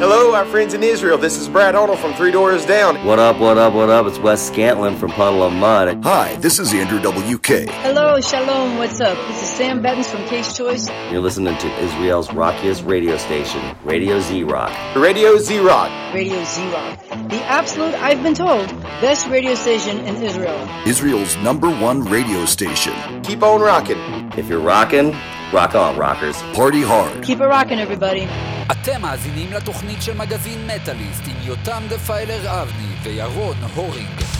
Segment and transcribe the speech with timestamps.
[0.00, 1.17] Hello, our friends in Israel.
[1.17, 3.05] This is Brad Arnold from Three Doors Down.
[3.05, 4.05] What up, what up, what up?
[4.07, 6.03] It's Wes Scantlin from Puddle of Mud.
[6.03, 7.69] Hi, this is Andrew WK.
[7.69, 9.17] Hello, Shalom, what's up?
[9.27, 10.89] This is Sam Bettins from Case Choice.
[11.11, 14.75] You're listening to Israel's rockiest radio station, Radio Z Rock.
[14.95, 16.13] Radio Z Rock.
[16.13, 16.99] Radio Z Rock.
[17.29, 18.67] The absolute, I've been told,
[19.01, 20.67] best radio station in Israel.
[20.85, 23.21] Israel's number one radio station.
[23.21, 23.99] Keep on rocking.
[24.37, 25.15] If you're rocking,
[25.53, 26.35] rock on, rockers.
[26.53, 27.23] Party hard.
[27.23, 28.27] Keep it rocking, everybody.
[28.71, 34.37] אתם מאזינים לתוכנית של מגזין מטאליסט עם יותם דפיילר אבני וירון הורינג.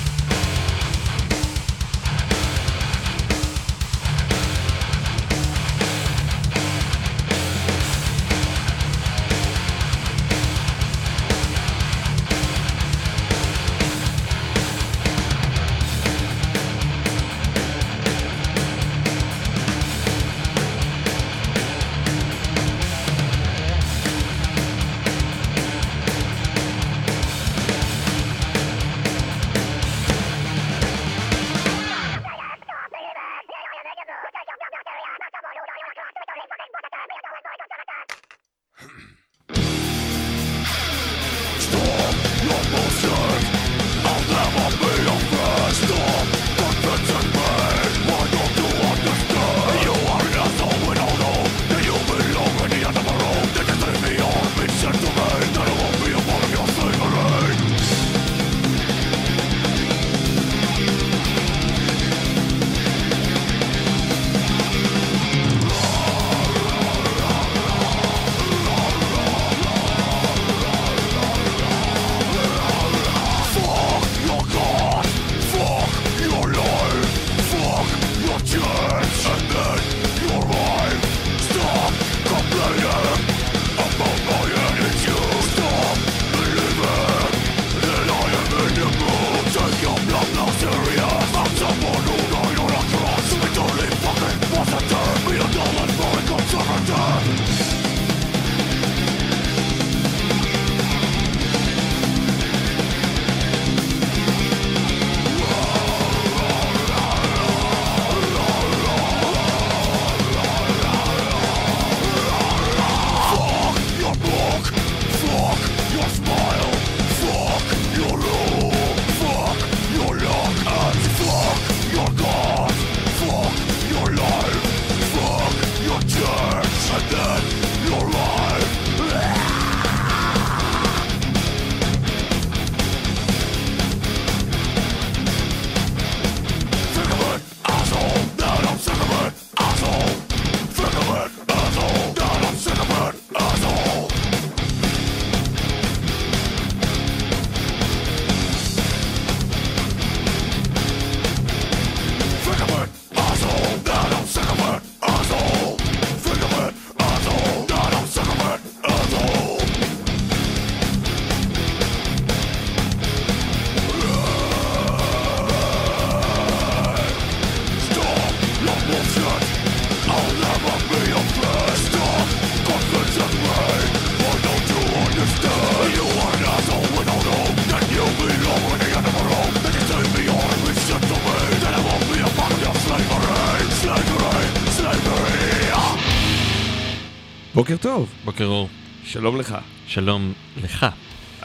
[187.68, 188.68] בוקר טוב, בוקר אור.
[189.04, 189.56] שלום לך.
[189.86, 190.86] שלום לך.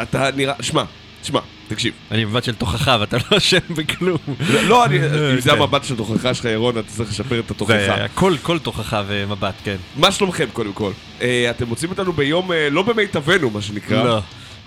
[0.01, 0.83] אתה נראה, שמע,
[1.23, 1.93] שמע, תקשיב.
[2.11, 4.17] אני מבט של תוכחה ואתה לא אשם בכלום.
[4.53, 4.97] לא, לא, אני-
[5.33, 5.57] אם זה כן.
[5.57, 7.93] המבט של תוכחה שלך, ירון, אתה צריך לשפר את זה התוכחה.
[8.05, 9.75] הכל, כל תוכחה ומבט, כן.
[9.95, 10.91] מה שלומכם קודם כל?
[11.21, 14.03] אה, אתם מוצאים אותנו ביום אה, לא במיטבנו, מה שנקרא.
[14.03, 14.19] לא.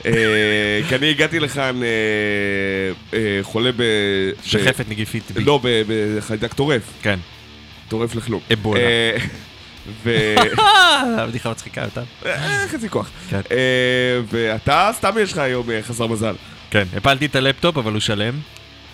[0.07, 1.89] אה, כי אני הגעתי לכאן אה,
[3.19, 3.83] אה, חולה ב...
[4.45, 5.23] שחפת נגיפית.
[5.37, 6.83] לא, בחיידק טורף.
[7.03, 7.19] כן.
[7.89, 8.41] טורף לכלום.
[8.53, 8.81] אבולה.
[10.05, 10.35] ו...
[11.19, 12.03] הבדיחה מצחיקה אותה.
[12.27, 13.11] אה, חצי כוח.
[13.31, 13.41] כן.
[13.51, 13.57] אה,
[14.31, 16.35] ואתה, סתם יש לך היום אה, חסר מזל.
[16.71, 16.85] כן.
[16.97, 18.35] הפלתי את הלפטופ, אבל הוא שלם.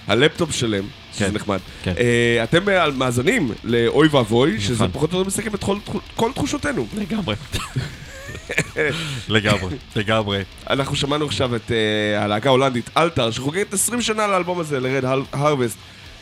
[0.08, 0.84] הלפטופ שלם,
[1.14, 1.34] שזה כן.
[1.34, 1.58] נחמד.
[1.82, 1.92] כן.
[1.98, 2.58] אה, אתם
[2.98, 4.90] מאזנים לאוי ואבוי, שזה נכון.
[4.92, 5.78] פחות או יותר מסכם את כל-
[6.16, 6.86] כל תחושותינו.
[6.96, 7.34] לגמרי.
[9.28, 10.42] לגמרי, לגמרי.
[10.70, 15.04] אנחנו שמענו עכשיו את אה, הלהקה ההולנדית Altar, שחוגגת 20 שנה לאלבום הזה, ל Red
[15.32, 15.76] Harvest,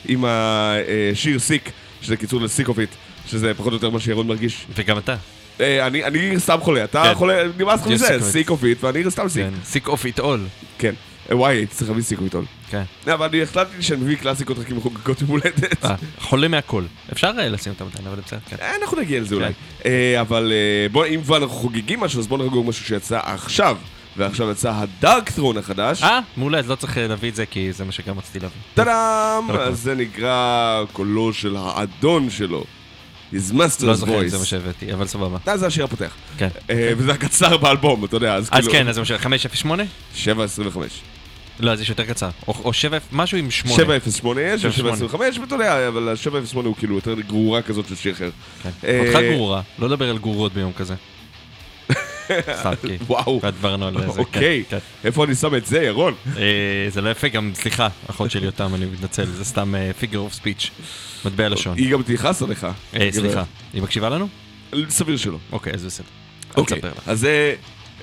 [0.08, 1.70] עם השיר Sick,
[2.02, 2.90] שזה קיצור ל sick of it,
[3.31, 4.67] שזה פחות או יותר מה שירון מרגיש.
[4.75, 5.17] וגם אתה.
[5.61, 7.15] אה, אני אני סתם חולה, אתה כן.
[7.15, 8.21] חולה, נמאס לך מזה.
[8.20, 9.44] sick of it, ואני סתם sick.
[9.44, 9.53] כן.
[9.64, 10.46] Sick of It All.
[10.79, 10.94] כן.
[11.31, 12.34] אה, וואי, הייתי צריך להביא Sick of It
[12.71, 12.82] כן.
[13.15, 15.85] אבל אני החלטתי שאני מביא קלאסיקות רק עם חוגגות יום הולדת.
[15.85, 16.85] אה, חולה מהכל.
[17.12, 18.56] אפשר אה, לשים אותם עדיין, אבל בסדר, כן.
[18.61, 19.35] אה, אנחנו נגיע לזה כן.
[19.35, 19.53] אולי.
[19.87, 23.77] אה, אבל אה, בוא, אם כבר אנחנו חוגגים משהו, אז בואו נחגוג משהו שיצא עכשיו.
[24.17, 26.03] ועכשיו יצא הדארק ת'רון החדש.
[26.03, 28.61] אה, מעולה, אז לא צריך אה, להביא את זה, כי זה מה שגם רציתי להביא.
[28.75, 29.47] טאדאם!
[29.47, 29.69] כל הכבוד.
[29.69, 32.65] אז זה נקרא קולו של האדון שלו.
[33.32, 34.47] His master's לא זוכר אם זה מה voice.
[34.47, 35.38] שהבאתי, אבל סבבה.
[35.49, 36.15] אה, זה השיר הפותח.
[36.38, 36.49] כן.
[36.71, 38.73] אה, וזה הקצר באלבום, אתה יודע, אז אז כאילו...
[38.73, 39.12] כן, אז זה ש...
[39.12, 39.82] 508?
[40.25, 40.29] 7.25.
[41.61, 42.29] לא, אז יש יותר קצר.
[42.49, 43.77] או או 7, משהו עם 8.
[43.77, 48.31] 708 יש, 725, ואתה יודע, אבל ה-708 הוא כאילו יותר גרורה כזאת של שיר אחר.
[48.62, 48.71] כן.
[48.85, 50.94] אה, אותך גרורה, לא לדבר על גרורות ביום כזה.
[52.61, 52.97] סתם, כי...
[53.09, 53.41] וואו.
[53.41, 54.12] כבר דיברנו על זה.
[54.12, 54.79] כן, אוקיי, כן.
[55.05, 56.15] איפה אני שם את זה, ירון?
[56.37, 56.43] אה,
[56.88, 60.71] זה לא יפה, גם סליחה, אחות שלי אותם, אני מתנצל, זה סתם פיגר אוף ספיץ',
[61.25, 61.77] מטבע לשון.
[61.77, 62.67] היא גם תכעס עליך.
[62.97, 63.43] אה, סליחה,
[63.73, 64.29] היא מקשיבה לנו?
[64.88, 65.38] סביר שלא.
[65.53, 66.06] אוקיי, אז בסדר.
[66.56, 66.81] אוקיי.
[67.06, 67.55] אז זה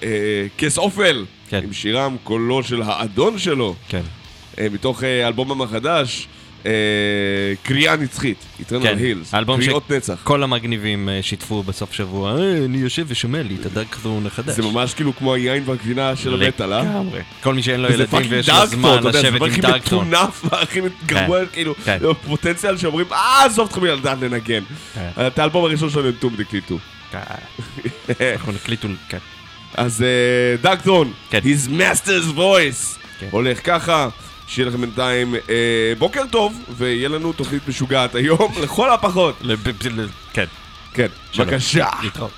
[0.03, 0.09] אה,
[0.57, 1.63] כס אופל, כן.
[1.63, 4.01] עם שירם קולו של האדון שלו, כן.
[4.71, 6.27] מתוך אלבומם החדש,
[7.63, 8.37] קריאה נצחית,
[8.69, 10.19] כן, Hills, האלבום קריאות נצח.
[10.23, 14.55] כל המגניבים אה, שיתפו בסוף שבוע, "אה, אני יושב ושומע לי את הדארק ת'רון החדש.
[14.55, 16.81] זה ממש כאילו כמו היין והגבינה של המטאל, אה?
[16.81, 17.19] לגמרי.
[17.43, 20.07] כל מי שאין לו ילדים ויש לו זמן זה לשבת עם הכי דארקטון.
[20.07, 21.97] מטונף והכי גרוע, כאילו, כן.
[22.27, 24.63] פוטנציאל שאומרים, אה, עזוב אתכם לדעת לנגן.
[24.95, 25.09] כן.
[25.27, 26.77] את האלבום הראשון שלנו הם טום דקליטו.
[28.33, 29.17] אנחנו נקליטו, כן.
[29.73, 30.05] אז
[30.61, 31.39] דארקטרון, כן.
[31.43, 33.27] his master's voice, כן.
[33.31, 34.07] הולך ככה,
[34.47, 39.35] שיהיה לכם בינתיים אה, בוקר טוב, ויהיה לנו תוכנית משוגעת היום, לכל הפחות.
[40.33, 40.45] כן,
[40.93, 41.07] כן.
[41.37, 41.87] בבקשה.
[42.03, 42.31] להתראות.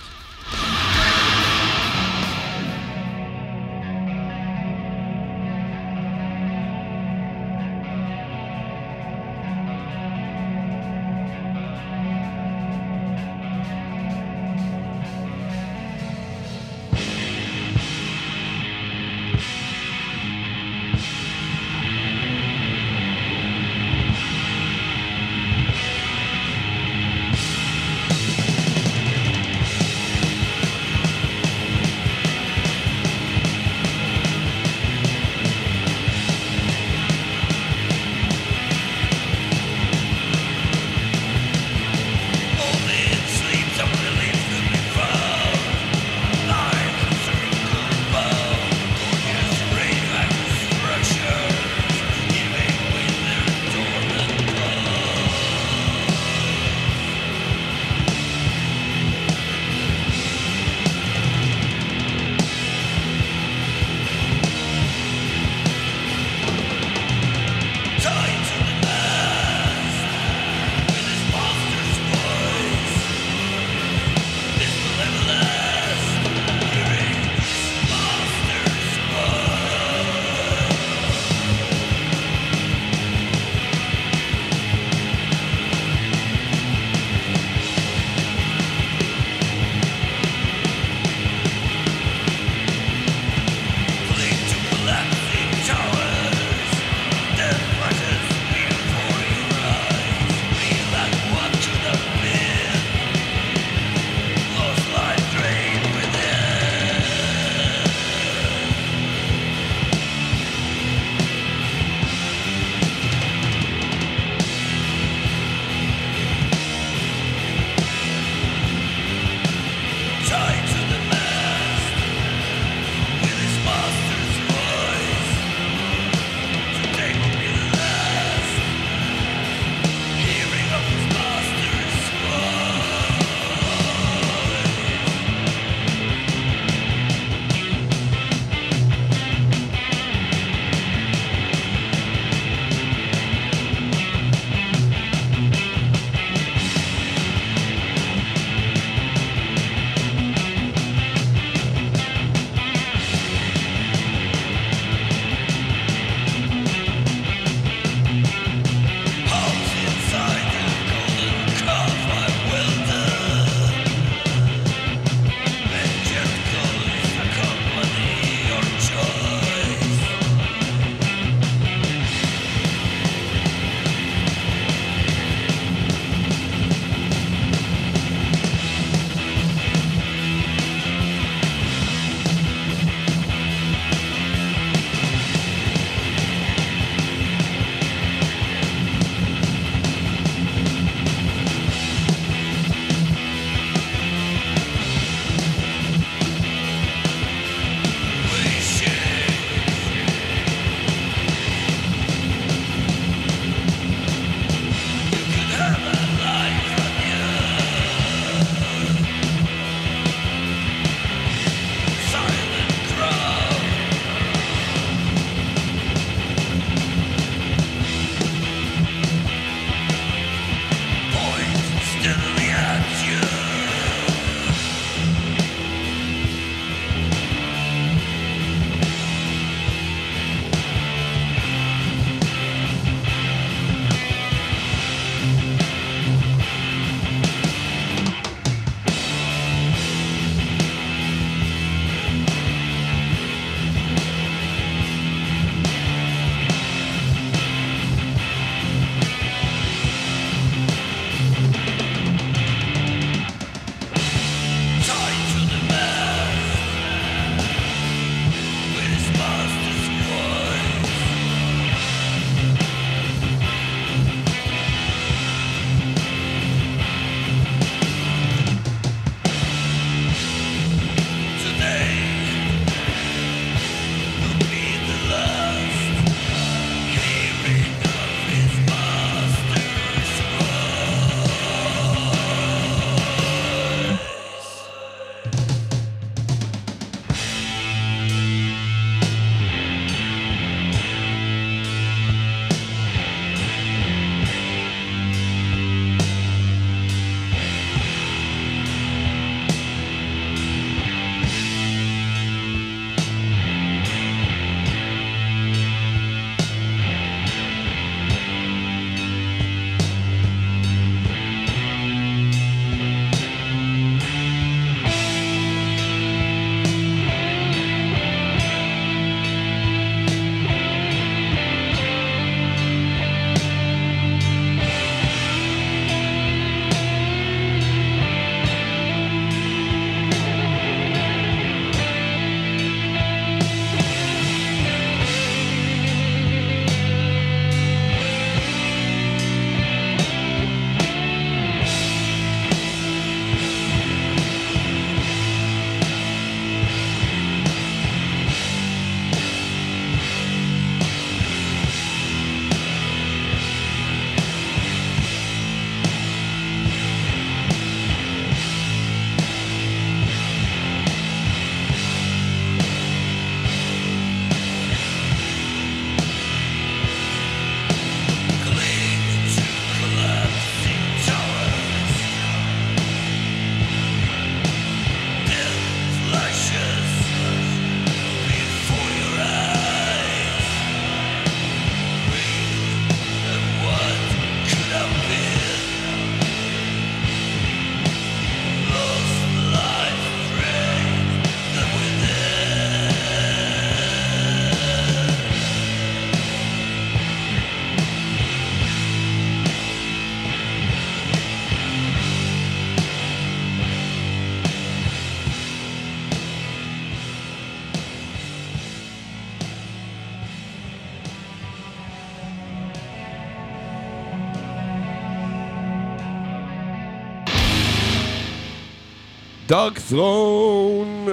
[419.49, 421.07] דארק ת'רון.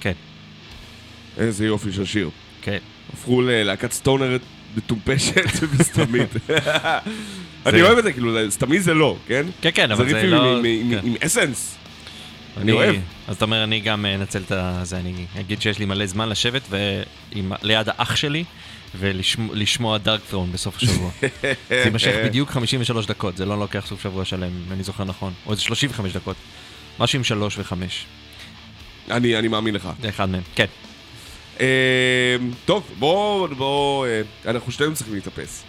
[0.00, 0.12] כן,
[1.38, 2.30] איזה יופי של שיר.
[2.62, 2.78] כן.
[3.12, 4.36] הפכו ללהקת סטונר
[4.76, 5.34] מטומפשת
[5.78, 6.28] וסתמית.
[7.66, 9.46] אני אוהב את זה, כאילו, סתמי זה לא, כן?
[9.60, 10.58] כן, כן, אבל זה ריפים לא...
[10.58, 11.06] עם- עם- כן.
[11.06, 11.76] עם אסנס.
[12.56, 12.96] אני אוהב.
[13.28, 14.52] אז אתה אומר, אני גם אה, אנצל את
[14.86, 16.62] זה, אני אגיד שיש לי מלא זמן לשבת
[17.62, 18.44] ליד האח שלי
[18.98, 21.10] ולשמוע דארק ת'רון בסוף השבוע.
[21.68, 25.32] זה יימשך בדיוק 53 דקות, זה לא לוקח סוף שבוע שלם, אם אני זוכר נכון.
[25.46, 26.36] או איזה 35 דקות.
[26.98, 27.72] משהו עם 3 ו-5,
[29.10, 29.88] אני אני מאמין לך.
[30.02, 30.42] זה אחד מהם.
[30.54, 30.66] כן.
[31.60, 31.66] אה,
[32.64, 34.20] טוב, בוא, בוא, אה,
[34.50, 35.62] אנחנו שנינו צריכים להתאפס.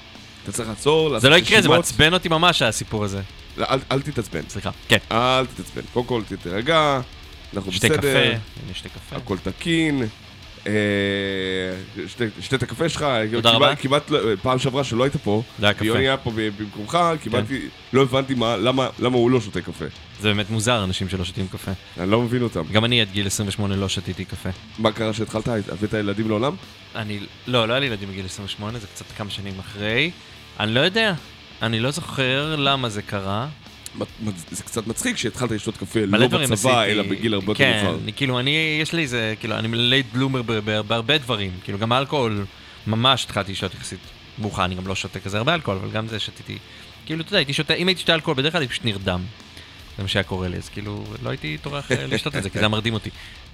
[0.43, 1.69] אתה צריך לעצור, לעשות זה לא יקרה, זה.
[1.69, 3.21] מעצבן אותי ממש הסיפור הזה.
[3.57, 4.41] לא, אל- אל תתעצבן.
[4.49, 4.69] סליחה.
[4.87, 4.97] כן.
[5.11, 5.81] אל תתעצבן.
[5.93, 7.01] קודם כל תירגע,
[7.55, 7.97] אנחנו שתי בסדר.
[7.97, 9.15] קפה, הנה שתי קפה.
[9.15, 10.03] הכל תקין.
[10.67, 10.71] אה,
[12.41, 13.75] שתה את הקפה שלך, תודה רבה.
[13.75, 15.73] כמעט, לא- פעם שעברה שלא היית פה, קפה.
[15.73, 15.85] כן.
[15.85, 17.43] ויוני היה פה במקומך, כמעט
[17.93, 19.85] לא הבנתי מה- למה למה הוא לא שותה קפה.
[20.23, 21.71] זה באמת מוזר, אנשים שלא שותים קפה.
[21.97, 22.63] אני לא מבין אותם.
[22.71, 24.49] גם אני עד גיל 28 לא שתיתי קפה.
[24.77, 25.47] מה קרה שהתחלת?
[25.47, 26.55] הבאת ילדים לעולם?
[26.95, 30.11] אני, לא, לא היה לי ילדים בגיל 28, זה קצת כמה שנים אחרי.
[30.59, 31.13] אני לא יודע,
[31.61, 33.47] אני לא זוכר למה זה קרה.
[34.51, 36.85] זה קצת מצחיק שהתחלת לשתות קפה לא בצבא.
[36.85, 37.99] אלא בגיל הרבה יותר כן, מאוחר.
[38.03, 40.41] אני, כאילו, אני, יש לי איזה, כאילו, אני late bloomer
[40.87, 41.51] בהרבה דברים.
[41.63, 42.45] כאילו, גם אלכוהול,
[42.87, 43.99] ממש התחלתי לשתות יחסית
[44.39, 46.57] מאוחר, אני גם לא שותה כזה הרבה אלכוהול, אבל גם זה שתיתי.
[47.05, 49.21] כאילו, אתה יודע, הייתי שותה, אם הייתי שותה אלכוהול, בדרך כלל הייתי פשוט נרדם.
[49.97, 52.53] זה מה שהיה קורה לי, אז כאילו, לא הייתי טורח אה, לשתות את זה, כי
[52.53, 53.09] זה היה מרדים אותי.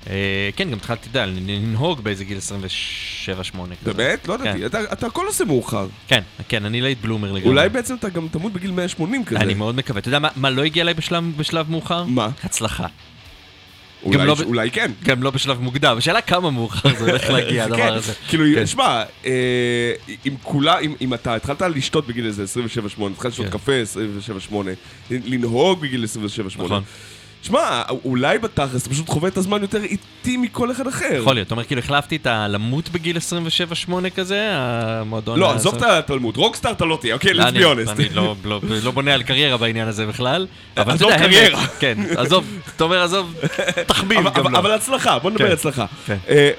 [0.10, 0.14] אה,
[0.56, 2.42] כן, גם התחלתי, אתה יודע, לנהוג באיזה גיל 27-8
[3.82, 3.94] כזה.
[3.94, 4.28] באמת?
[4.28, 4.60] לא ידעתי.
[4.60, 4.66] כן.
[4.66, 5.88] אתה- הכל עושה מאוחר.
[6.08, 7.50] כן, כן, אני late bloomer לגמרי.
[7.50, 9.40] אולי בעצם אתה גם תמות בגיל 180 כזה.
[9.40, 10.00] אני מאוד מקווה.
[10.00, 10.94] אתה יודע מה- לא הגיע אליי
[11.38, 12.04] בשלב מאוחר?
[12.04, 12.30] מה?
[12.44, 12.88] הצלחה.
[14.04, 14.92] אולי- לא אולי כן.
[15.04, 15.96] גם לא בשלב מוקדם.
[15.98, 18.14] השאלה כמה מאוחר זה הולך להגיע, הדבר כן, הזה.
[18.28, 18.66] כאילו, כן.
[18.68, 19.32] שמע, אה,
[20.28, 22.48] אם כולה, אם- אם אתה התחלת לשתות בגיל איזה 27-8,
[23.14, 23.52] התחלת לשתות כן.
[23.52, 23.72] קפה
[24.52, 24.54] 27-8,
[25.12, 26.84] לנהוג בגיל 27-8, נכון.
[27.42, 31.06] שמע, אולי בתכלס אתה פשוט חווה את הזמן יותר איטי מכל אחד אחר.
[31.14, 33.18] יכול להיות, אתה אומר כאילו החלפתי את הלמות בגיל
[33.88, 35.40] 27-8 כזה, המועדון...
[35.40, 37.92] לא, עזוב את התלמוד, רוקסטאר אתה לא תהיה, אוקיי, לא, let's be honest.
[37.92, 40.48] אני לא- לא- לא בונה על קריירה בעניין הזה בכלל.
[40.76, 41.68] עזוב קריירה.
[41.80, 43.34] כן, עזוב, אתה אומר עזוב,
[43.88, 44.60] תחביב גם לא.
[44.60, 45.86] אבל הצלחה, בוא נדבר כן, הצלחה.
[46.06, 46.18] כן.
[46.30, 46.50] אה,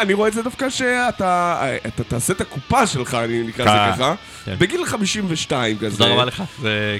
[0.00, 3.92] אני רואה את זה דווקא שאתה אתה תעשה את הקופה שלך, אני נקרא לזה אה,
[3.92, 4.54] ככה, כן.
[4.58, 5.98] בגיל 52 כזה.
[5.98, 6.42] תודה רבה לך.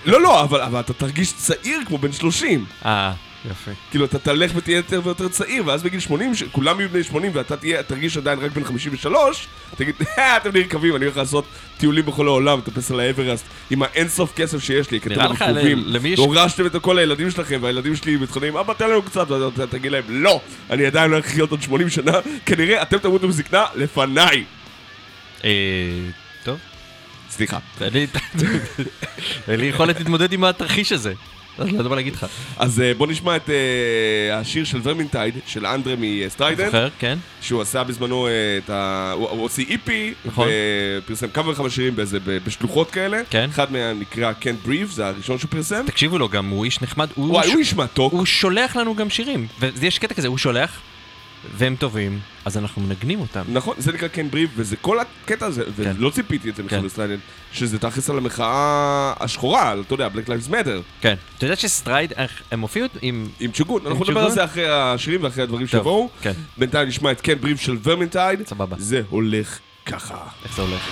[0.06, 2.64] לא, לא, אבל אבל אתה תרגיש צעיר כמו בן 30.
[2.86, 3.07] אה,
[3.50, 3.70] יפה.
[3.90, 7.56] כאילו, אתה תלך ותהיה יותר ויותר צעיר, ואז בגיל 80, כולם יהיו בני 80 ואתה
[7.56, 11.44] תהיה, תרגיש עדיין רק בן 53, תגיד, "אה, אתם נרקבים, אני הולך לעשות
[11.78, 15.84] טיולים בכל העולם, לטפס על האברסט, עם האינסוף כסף שיש לי, כי אתם רקובים,
[16.18, 20.04] והורשתם את כל הילדים שלכם, והילדים שלי מתחילים, אבא, תן לנו קצת, ואתה תגיד להם,
[20.08, 20.40] לא,
[20.70, 22.12] אני עדיין לא לחיות עוד 80 שנה,
[22.46, 24.44] כנראה אתם תמותו בזקנה לפניי.
[25.44, 25.50] אה,
[26.44, 26.58] טוב.
[27.30, 27.58] סליחה.
[29.48, 31.12] אין לי יכולת להתמודד עם התרחיש הזה.
[31.58, 32.26] אז לא יודע מה להגיד לך.
[32.56, 36.66] אז אה, בוא נשמע את אה, השיר של Vermintide, של אנדרה מ Strident.
[36.66, 36.88] זוכר?
[36.98, 37.18] כן.
[37.40, 38.32] שהוא עשה בזמנו אה,
[38.64, 39.12] את ה...
[39.16, 40.48] הוא הוציא EP, נכון.
[40.98, 43.20] ופרסם כמה וכמה שירים באיזה, בשלוחות כאלה.
[43.30, 43.48] כן.
[43.50, 45.82] אחד מהם נקרא Can't Breathe, זה הראשון שהוא פרסם.
[45.86, 47.08] תקשיבו לו גם, הוא איש נחמד.
[47.16, 48.12] וואי, הוא איש מתוק.
[48.12, 49.46] הוא שולח לנו גם שירים.
[49.60, 50.80] ויש קטע כזה, הוא שולח,
[51.56, 53.42] והם טובים, אז אנחנו מנגנים אותם.
[53.48, 55.92] נכון, זה נקרא Can't Breathe, וזה כל הקטע הזה, כן.
[55.98, 56.76] ולא ציפיתי את זה כן.
[56.76, 57.20] מחבר Strident,
[57.52, 61.14] שזה תכלס על המחאה השחורה, אתה יודע, Black Lives Matter, כן.
[61.38, 63.28] אתה יודע שסטרייד, איך- הם הופיעו עם...
[63.40, 63.86] עם צ'וגון.
[63.86, 64.20] אנחנו נדבר?
[64.24, 66.10] על זה אחרי השירים ואחרי הדברים שיבואו.
[66.22, 66.32] כן.
[66.58, 68.46] בינתיים נשמע את Can't Breathe של ורמינטייד.
[68.48, 68.76] סבבה.
[68.78, 70.16] זה הולך ככה.
[70.44, 70.82] איך זה הולך?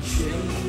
[0.00, 0.67] change.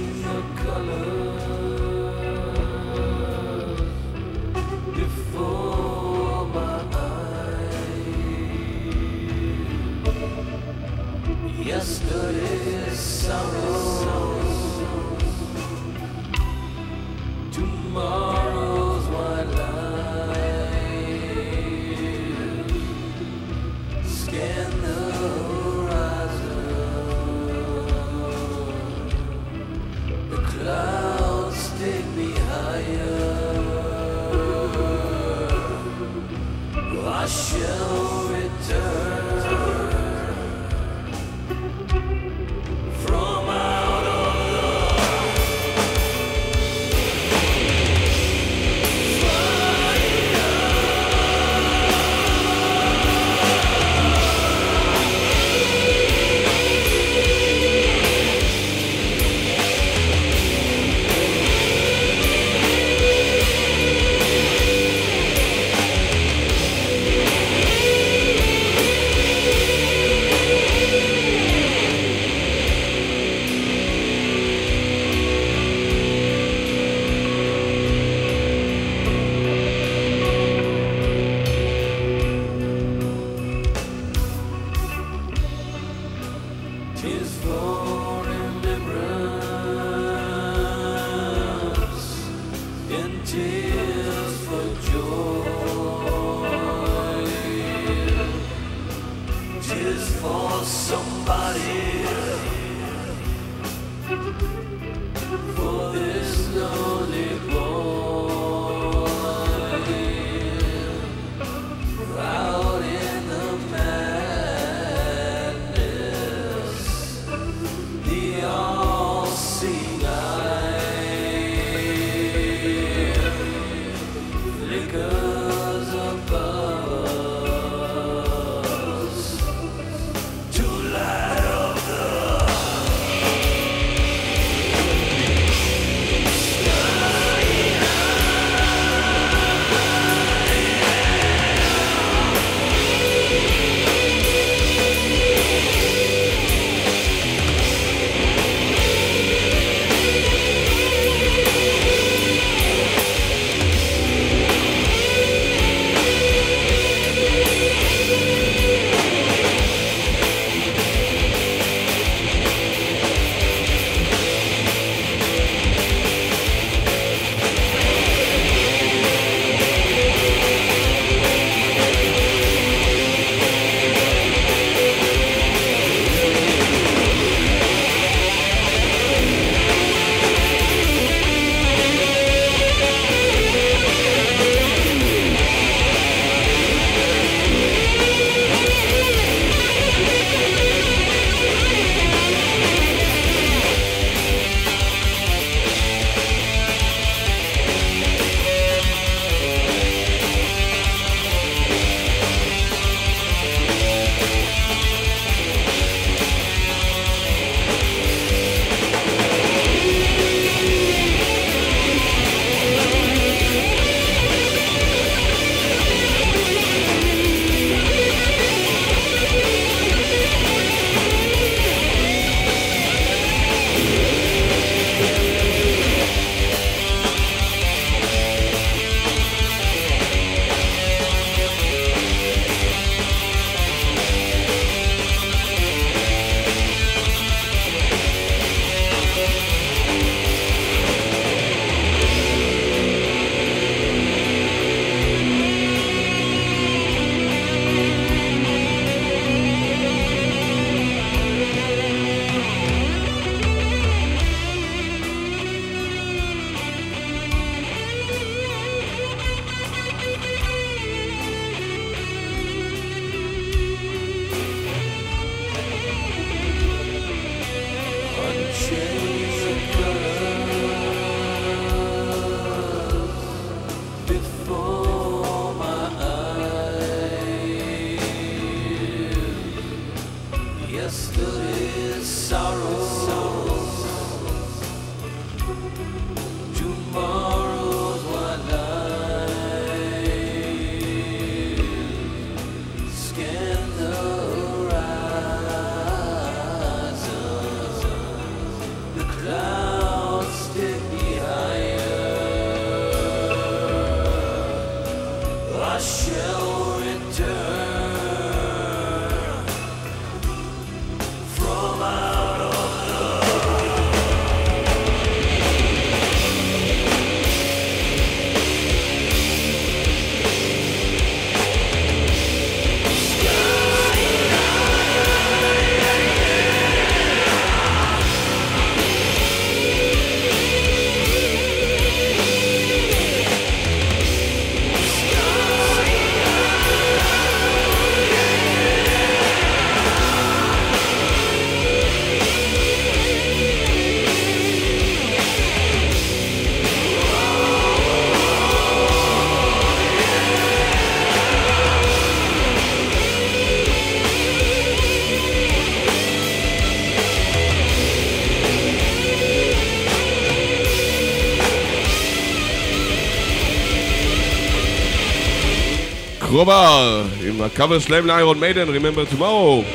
[366.40, 369.66] קרובר, עם הקאבר שלהם לאיירון מיידן, Remember Tomorrow.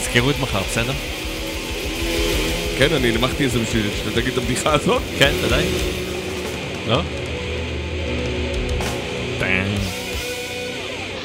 [0.00, 0.92] תזכרו את מחר, בסדר?
[2.78, 5.02] כן, אני הנמכתי את זה בשביל שתגיד את הבדיחה הזאת.
[5.18, 5.64] כן, ודאי.
[6.88, 7.02] לא?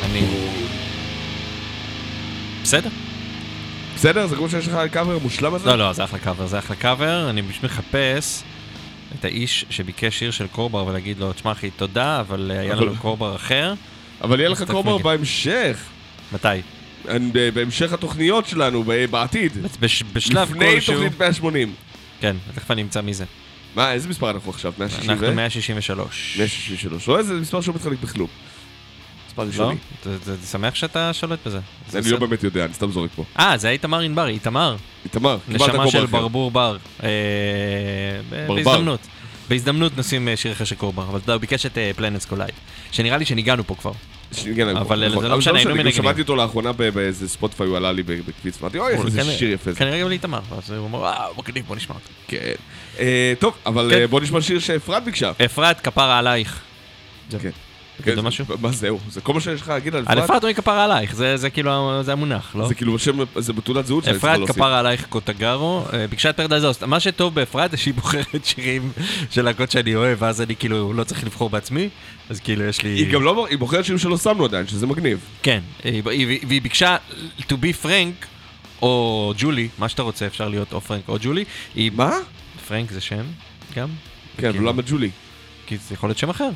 [0.03, 0.21] אני...
[2.63, 2.89] בסדר.
[3.95, 4.27] בסדר?
[4.27, 5.69] זה כמו שיש לך קאבר מושלם הזה?
[5.69, 7.29] לא, לא, זה אחלה קאבר, זה אחלה קאבר.
[7.29, 8.42] אני פשוט מחפש
[9.23, 12.95] את האיש שביקש שיר של קורבר ולהגיד לו, תשמע אחי, תודה, אבל אה, היה לנו
[13.01, 13.73] קורבר אחר.
[14.21, 15.77] אבל יהיה לך תכף בהמשך.
[16.31, 16.47] מתי?
[17.53, 19.51] בהמשך התוכניות שלנו, בעתיד.
[19.79, 20.93] בש- בשלב לפני כלשהו...
[20.93, 21.73] תוכנית 180.
[22.21, 23.25] כן, תכף אני אמצא מי זה.
[23.75, 24.73] מה, איזה מספר אנחנו עכשיו?
[24.79, 25.35] 160 אנחנו ו?
[25.35, 26.35] 163.
[26.39, 27.07] 163.
[27.07, 28.27] לא, איזה מספר שלא מתחלק בכלום.
[29.27, 29.47] מספר לא?
[29.47, 29.75] ראשוני.
[30.03, 31.59] זה- זה שמח שאתה שולט בזה.
[31.89, 32.17] זה אני לא.
[32.19, 33.23] באמת יודע, אני סתם זורק פה.
[33.39, 34.75] אה, זה היה איתמר ענברי, איתמר.
[35.05, 36.05] איתמר, קיבלת נשמה של.
[36.05, 36.77] ברבור בר.
[37.03, 37.09] אה.
[38.47, 38.99] בהזדמנות.
[39.49, 42.53] בהזדמנות נשים אה, שיר אחר של Crowbar, אבל הוא ביקש את Planets Collide.
[42.91, 43.91] שנראה לי שניגענו פה כבר.
[44.33, 45.23] שניגן על אבל נכון.
[45.23, 45.91] זה לא משנה, היינו מנגנים.
[45.93, 49.73] שמעתי אותו לאחרונה באיזה ספוטיפיי, הוא עלה לי בקפיץ, אמרתי, אוי, איזה שיר יפה.
[49.73, 52.07] כנראה גם לאיתמר, אז הוא אמר, וואו, מגניב, בוא נשמע אותו.
[52.27, 52.53] כן.
[52.99, 54.01] אה, טוב, אבל כן.
[54.01, 55.31] אה, בוא נשמע שיר שאפרת ביקשה.
[55.45, 56.61] אפרת, כפרה עלייך.
[57.41, 57.49] כן.
[58.01, 58.45] תגיד כן, משהו?
[58.61, 58.99] מה זהו?
[59.09, 60.23] זה כל מה שיש לך להגיד על על אפרת?
[60.29, 61.71] אפרת אומרים כפרה עלייך, זה כאילו,
[62.03, 62.67] זה המונח, לא?
[62.67, 64.55] זה כאילו שם, זה בתעודת זהות שאני צריך אפרת להוסיף.
[64.55, 66.83] כפרה עלייך קוטגרו, אה, ביקשה את פרדייז אוסט.
[66.83, 68.91] מה שטוב באפרת זה שהיא בוחרת שירים
[69.29, 71.89] של להקות שאני אוהב, ואז אני כאילו לא צריך לבחור בעצמי,
[72.29, 72.89] אז כאילו יש לי...
[72.89, 75.19] היא גם לא, היא בוחרת שירים שלא שמנו עדיין, שזה מגניב.
[75.43, 76.97] כן, היא- היא- והיא ביקשה
[77.39, 78.25] to be frank,
[78.81, 81.43] או ג'ולי, מה שאתה רוצה, אפשר להיות או פרנק או ג'ולי.
[81.95, 82.11] מה?
[82.67, 83.23] פרנק זה שם,
[83.75, 83.89] גם?
[84.37, 85.09] כן, אבל למה ג'ולי?
[85.67, 86.49] כי זה יכול להיות שם אחר.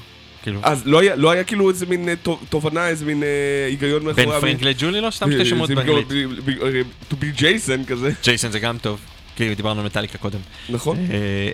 [0.48, 3.28] כאילו, אז לא היה- לא היה כאילו איזה מין אה, תו- תובנה, איזה מין אה,
[3.68, 4.26] היגיון מאחורי...
[4.26, 5.10] בין פרנק לג'ולי לא?
[5.12, 6.12] סתם שתי שמות זה באנגלית.
[6.12, 6.82] אה,
[7.12, 9.00] to be Jason כזה, ג'ייסון זה גם טוב,
[9.36, 10.40] כי דיברנו על מטאליקה קודם.
[10.70, 10.98] נכון?
[11.00, 11.06] אה,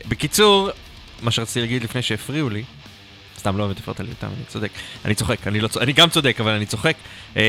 [0.08, 0.70] בקיצור,
[1.22, 2.64] מה שרציתי להגיד לפני שהפריעו לי,
[3.38, 4.70] סתם לא באמת הפרעת לי אותם, אני צודק.
[5.06, 6.96] אני צוחק, אני לא אני גם צודק, אבל אני צוחק.
[7.38, 7.44] אה,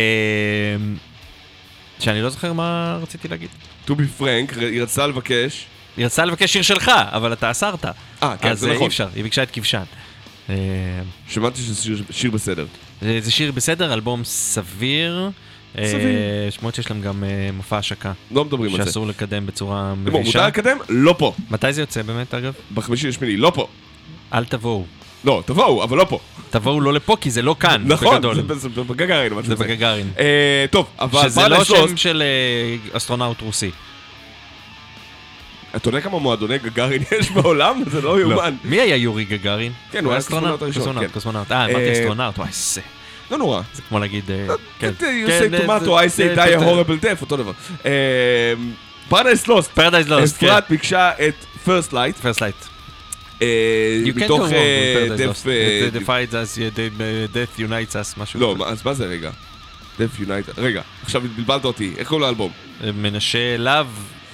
[1.98, 3.48] שאני לא זוכר מה רציתי להגיד.
[3.86, 5.66] to be frank, היא רצתה לבקש.
[5.96, 7.84] היא רצתה לבקש שיר שלך, אבל אתה אסרת.
[8.22, 8.82] אה, כן, אז זה אה, נכון.
[8.82, 9.82] אי אפשר, היא ביקשה את כבשן.
[10.50, 10.54] אה,
[11.28, 12.66] שמעתי שזה שיר- שיר בסדר.
[13.02, 15.30] זה זה שיר בסדר, אלבום סביר.
[15.78, 16.18] אה, סביר.
[16.50, 18.84] שמות שיש להם גם אה, מופע השקה, לא מדברים על זה.
[18.86, 20.46] שאסור לקדם בצורה בוא, מותר מבישה.
[20.46, 20.78] לקדם?
[20.88, 21.32] לא פה.
[21.50, 22.52] מתי זה יוצא באמת, אגב?
[22.74, 23.66] בחמישי לשמיני, לא פה.
[24.34, 24.84] אל תבואו.
[25.24, 26.18] לא, תבואו, אבל לא פה.
[26.50, 28.22] תבואו לא לפה, כי זה לא כאן, נכון.
[28.54, 29.56] זה- בגגארין, זה.
[29.56, 30.10] בגגארין.
[30.18, 33.70] אה, טוב, אבל שזה לא שם של אה, אסטרונאוט רוסי.
[35.76, 37.82] אתה יודע כמה מועדוני גגארין יש בעולם?
[37.86, 38.54] זה לא יאומן.
[38.64, 39.72] מי היה יורי גגארין?
[39.90, 41.54] כן, הוא היה הקוסמונאוט הראשון, קוסמונאוט, כן.
[41.54, 42.80] אה, אמרתי אה, אסטרונאוט, וואי, זה.
[43.30, 43.62] לא נורא.
[43.74, 44.30] זה כמו להגיד...
[44.30, 44.90] אה, כן.
[45.00, 47.52] You כן, say tomato, I say die a horrible death, אותו דבר.
[49.08, 50.46] Paradise Lost, Paradise Lost, כן.
[50.46, 51.34] אפרת ביקשה את
[51.66, 52.68] First Light, First Light.
[53.42, 53.46] אה,
[54.04, 54.40] You can't go מתוך
[55.18, 55.46] Death...
[55.46, 58.40] אה, The us, the- uh, Death Unites us, משהו.
[58.40, 59.30] לא, אז מה זה רגע?
[59.98, 62.52] דף יונייטד, רגע, עכשיו בלבלת אותי, איך קוראים לאלבום?
[62.94, 63.82] מנשה אה,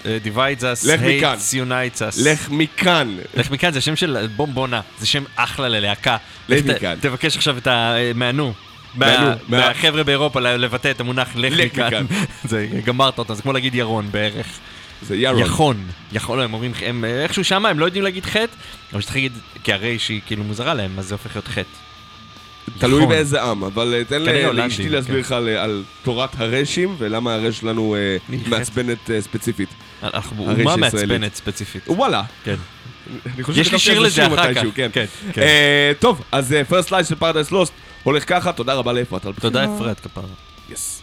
[0.05, 1.35] Divides us, לך מכאן.
[1.39, 2.23] Hates Unites us.
[2.25, 3.17] לך מכאן.
[3.35, 6.17] לך מכאן זה שם של אלבום בונה, זה שם אחלה ללהקה.
[6.49, 6.97] לך מכאן.
[7.01, 7.97] תבקש עכשיו את ה...
[7.97, 8.53] אה, מהנו.
[8.95, 12.07] מהנו, מה- מה- מהחבר'ה באירופה לבטא את המונח לך מכאן.
[12.45, 14.47] זה, גמרת אותם, זה כמו להגיד ירון בערך.
[15.03, 15.43] זה ירון.
[15.43, 15.85] יחון.
[16.13, 18.47] יכול, לא, הם אומרים, הם אה, איכשהו שמה, הם לא יודעים להגיד חטא,
[18.93, 19.33] אבל שצריך להגיד,
[19.65, 21.63] כי הרי שהיא כאילו מוזרה להם, אז זה הופך להיות חטא.
[22.79, 23.09] תלוי איך.
[23.09, 24.89] באיזה עם, אבל אה, תן כנראה ל- הולנדים, לאשתי כן.
[24.89, 28.17] להסביר לך על- תורת הרשים, ולמה הרש שלנו אה.
[28.47, 29.69] מעצבנת אה, ספציפית.
[30.03, 30.77] אנחנו אומה.
[30.77, 31.83] מעצבנת ספציפית.
[31.89, 32.23] וואלה.
[32.45, 32.55] כן.
[33.57, 34.63] יש לי שיר לזה אחר כך.
[34.75, 34.89] כן.
[34.93, 35.43] כן, כן.
[35.99, 39.65] טוב, אז First Light של Paradise Lost הולך ככה, תודה רבה לאפרת תודה.
[39.77, 40.25] אפרת כפרה.
[40.71, 41.03] yes.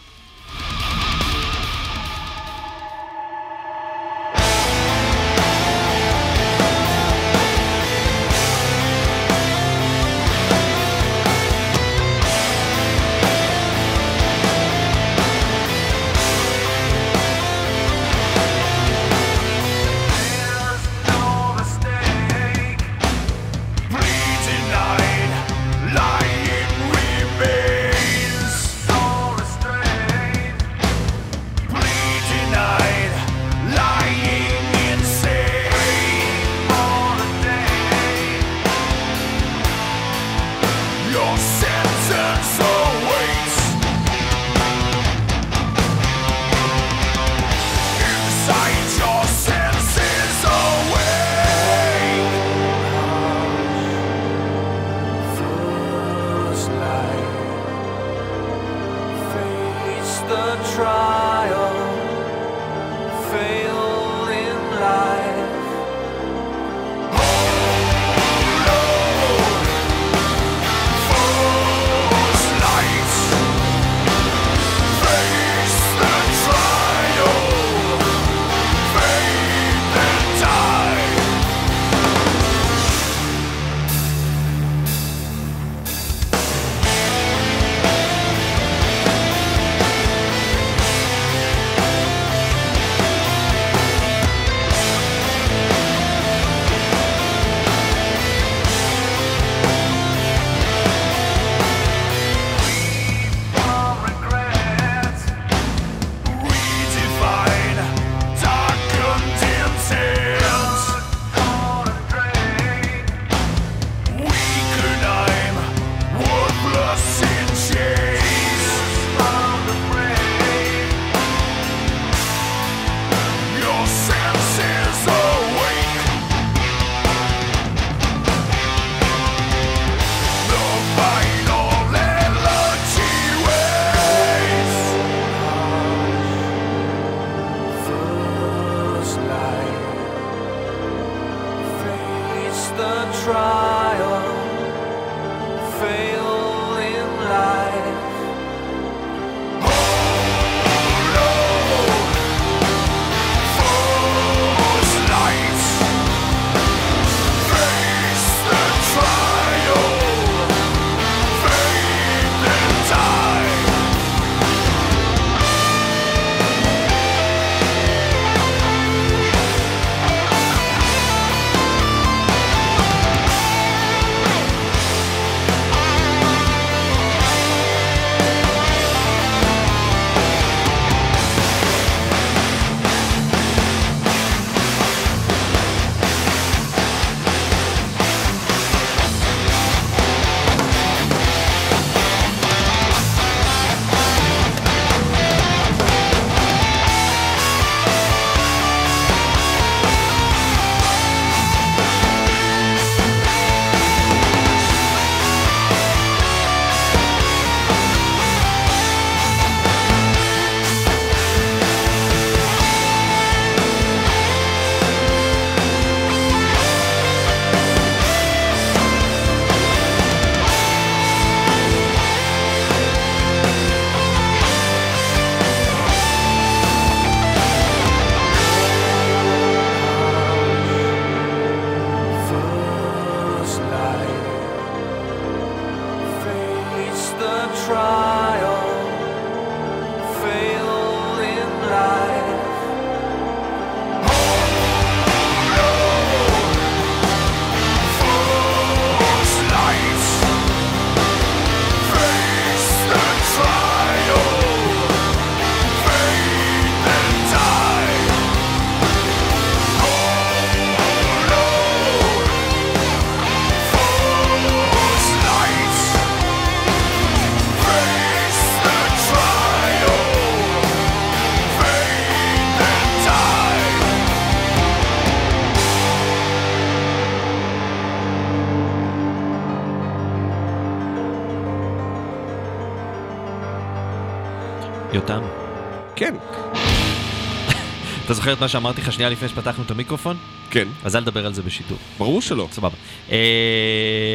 [288.30, 290.16] זוכר את מה שאמרתי לך שנייה לפני שפתחנו את המיקרופון?
[290.50, 291.78] כן, אז אל תדבר על זה בשידור.
[291.98, 292.48] ברור שלא.
[292.52, 292.74] סבבה.
[293.12, 293.16] אה,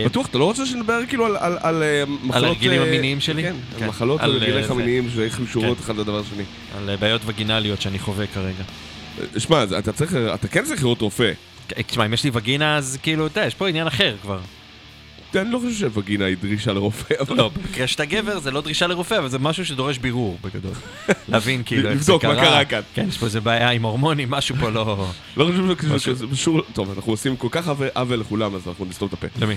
[0.06, 2.48] בטוח, אתה לא רוצה שנדבר כאילו על- על- על אה, מחלות...
[2.58, 3.44] הרגלים אה, המיניים שלי?
[3.44, 3.84] כן, כן.
[3.84, 4.74] על מחלות על, והרגליך זה.
[4.74, 6.44] המיניים שאיך הם קשורות אחד לדבר השני.
[6.78, 8.64] על בעיות וגינליות שאני חווה כרגע.
[9.38, 11.32] שמע, אתה צריך, אתה כן צריך לראות רופא.
[11.88, 14.40] תשמע, אם יש לי וגינה, אז כאילו, אתה יודע, יש פה עניין אחר כבר.
[15.42, 17.36] אני לא חושב שווגינה היא דרישה לרופא, אבל...
[17.38, 20.72] לא, במקרה שאתה גבר זה לא דרישה לרופא, אבל זה משהו שדורש בירור, בגדול.
[21.30, 22.44] להבין כאילו איך זה לבדוק מה קרה.
[22.46, 22.82] קרה כאן.
[22.94, 25.08] כן, יש פה איזה בעיה עם הורמונים, משהו פה לא...
[25.38, 25.50] לא
[25.90, 26.62] חושב שזה- קשור...
[26.74, 29.28] טוב, אנחנו עושים כל כך עוול- לכולם, אז אנחנו נסתום את הפה.
[29.42, 29.56] למי?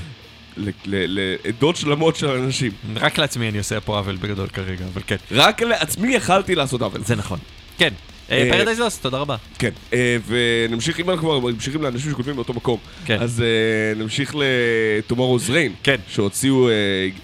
[0.86, 2.72] לעדות שלמות של אנשים.
[2.96, 5.16] רק לעצמי אני עושה פה עוול בגדול כרגע, אבל כן.
[5.30, 7.00] רק לעצמי יכלתי לעשות עוול.
[7.04, 7.38] זה נכון.
[7.78, 7.92] כן.
[8.30, 9.36] אה, פרדייז לוסט, תודה רבה.
[9.58, 13.18] כן, אה, ונמשיך, אם אנחנו כבר ממשיכים לאנשים שכותבים באותו מקום, כן.
[13.20, 15.96] אז אה, נמשיך ל-Tomorrow's Rain, כן.
[16.08, 16.74] שהוציאו אה,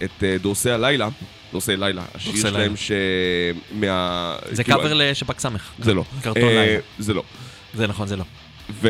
[0.05, 1.09] את אה, דורסי הלילה,
[1.53, 2.75] דורסי לילה, השיר שלהם.
[2.77, 4.37] שמה...
[4.51, 5.71] זה כאילו, קאבר לשב"כ סמך.
[5.79, 6.05] זה לא.
[6.23, 6.81] קרטון אה, לילה.
[6.99, 7.23] זה לא.
[7.75, 8.25] זה נכון, זה לא.
[8.71, 8.89] ו...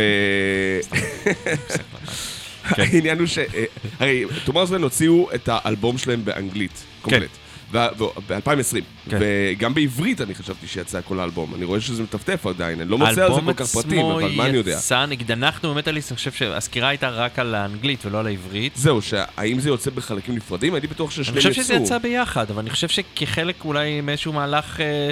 [2.77, 2.83] כן.
[2.93, 3.39] העניין הוא ש...
[3.39, 3.65] אה,
[4.01, 7.31] הרי Tomorrow's Rain הוציאו את האלבום שלהם באנגלית, קומפלט.
[7.73, 9.19] ב-2020, כן.
[9.21, 13.25] וגם בעברית אני חשבתי שיצא כל האלבום, אני רואה שזה מטפטף עדיין, אני לא מוצא
[13.25, 14.73] על זה כל כך פרטים, אבל מה אני יודע?
[14.73, 18.27] האלבום עצמו יצא, נגיד אנחנו במטאליסט, אני חושב שהסקירה הייתה רק על האנגלית ולא על
[18.27, 18.73] העברית.
[18.77, 20.75] זהו, שהאם זה יוצא בחלקים נפרדים?
[20.75, 21.65] הייתי בטוח אני ששניהם חושב יצאו.
[21.65, 25.11] שזה יצא ביחד, אבל אני חושב שכחלק אולי מאיזשהו מהלך אה,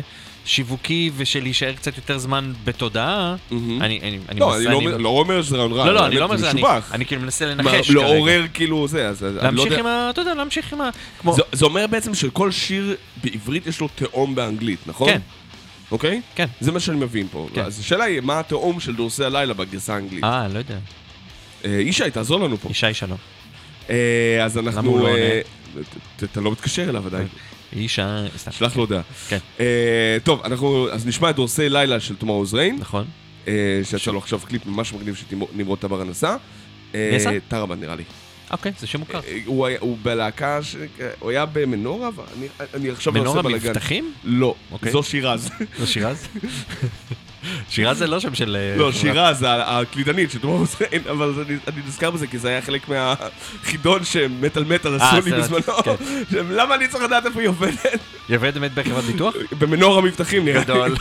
[0.51, 3.37] שיווקי ושל להישאר קצת יותר זמן בתודעה.
[3.53, 5.87] אני אני לא, מנסה- אני לא אומר- שזה רעיון רע.
[5.87, 6.51] לא, לא, אני לא אומר זה זה,
[6.93, 8.01] אני- כאילו מנסה לנחש כרגע.
[8.01, 9.79] לעורר כאילו זה, אז לא להמשיך.
[9.79, 10.07] עם ה...
[10.11, 10.91] אתה יודע, להמשיך עם ה...
[11.53, 15.09] זה- אומר בעצם שכל שיר בעברית יש לו תאום באנגלית, נכון?
[15.09, 15.21] כן,
[15.91, 16.21] אוקיי?
[16.35, 16.47] כן.
[16.61, 17.49] זה מה שאני מבין פה.
[17.55, 17.61] כן.
[17.65, 20.25] אז השאלה היא, מה התאום של דורסי הלילה בגרסה האנגלית?
[20.25, 20.79] אה, לא יודע.
[21.65, 22.69] אה, ישי, תעזור לנו פה.
[22.71, 23.19] ישי שלום.
[23.91, 23.97] אה,
[24.45, 24.99] אז אנחנו...
[24.99, 25.41] לא אה,
[26.25, 27.29] אתה לא מתקשר אליו עדיין.
[28.37, 28.51] סתם.
[28.53, 29.03] שלח לו הודעה.
[29.29, 29.39] כן.
[29.61, 29.65] אה,
[30.25, 30.89] טוב, אנחנו...
[30.93, 32.81] אז נשמע את דורסי לילה של Tomorrow's Rain.
[32.81, 33.05] נכון.
[33.49, 33.53] אה,
[33.85, 36.37] שיצא לו עכשיו קליפ ממש מגניב שנמרוד טבר נסע.
[36.95, 37.31] מי עשה?
[37.49, 38.05] טרבן נראה לי.
[38.51, 39.21] אוקיי, זה שם מוכר.
[39.29, 39.39] אה,
[39.81, 40.77] הוא בלהקה, ש-
[41.19, 42.09] הוא היה במנורה,
[42.75, 43.69] אני- עכשיו לא עושה מנורה בלאגן.
[43.71, 44.13] מבטחים?
[44.25, 44.93] לא, אוקיי.
[44.93, 45.51] זו שירז.
[45.81, 46.27] לא שירז?
[47.69, 48.57] שירז זה לא שם של...
[48.61, 48.93] אה, לא, חברה.
[49.01, 50.31] שירז, ה- הקלידנית
[51.11, 55.37] אבל זה- אני- נזכר בזה כי זה היה חלק מהחידון שמטאל מטאל אה, עשו לי
[55.37, 55.63] בזמנו.
[55.85, 55.95] כן.
[56.59, 57.99] למה אני צריך לדעת איפה היא עובדת?
[58.29, 59.35] היא עובדת באמת בחברת ביטוח?
[59.59, 60.65] במנורה מבטחים נראה לי.
[60.65, 60.97] גדול.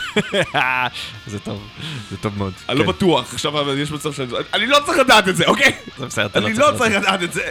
[1.26, 1.68] זה טוב,
[2.10, 2.52] זה טוב מאוד.
[2.68, 4.28] אני לא כן, בטוח, עכשיו יש מצב שאני...
[4.54, 5.72] אני לא צריך לדעת את זה, אוקיי?
[5.98, 7.02] זה בסדר, אתה אני לא צריך לדעת.
[7.02, 7.42] לדעת את זה.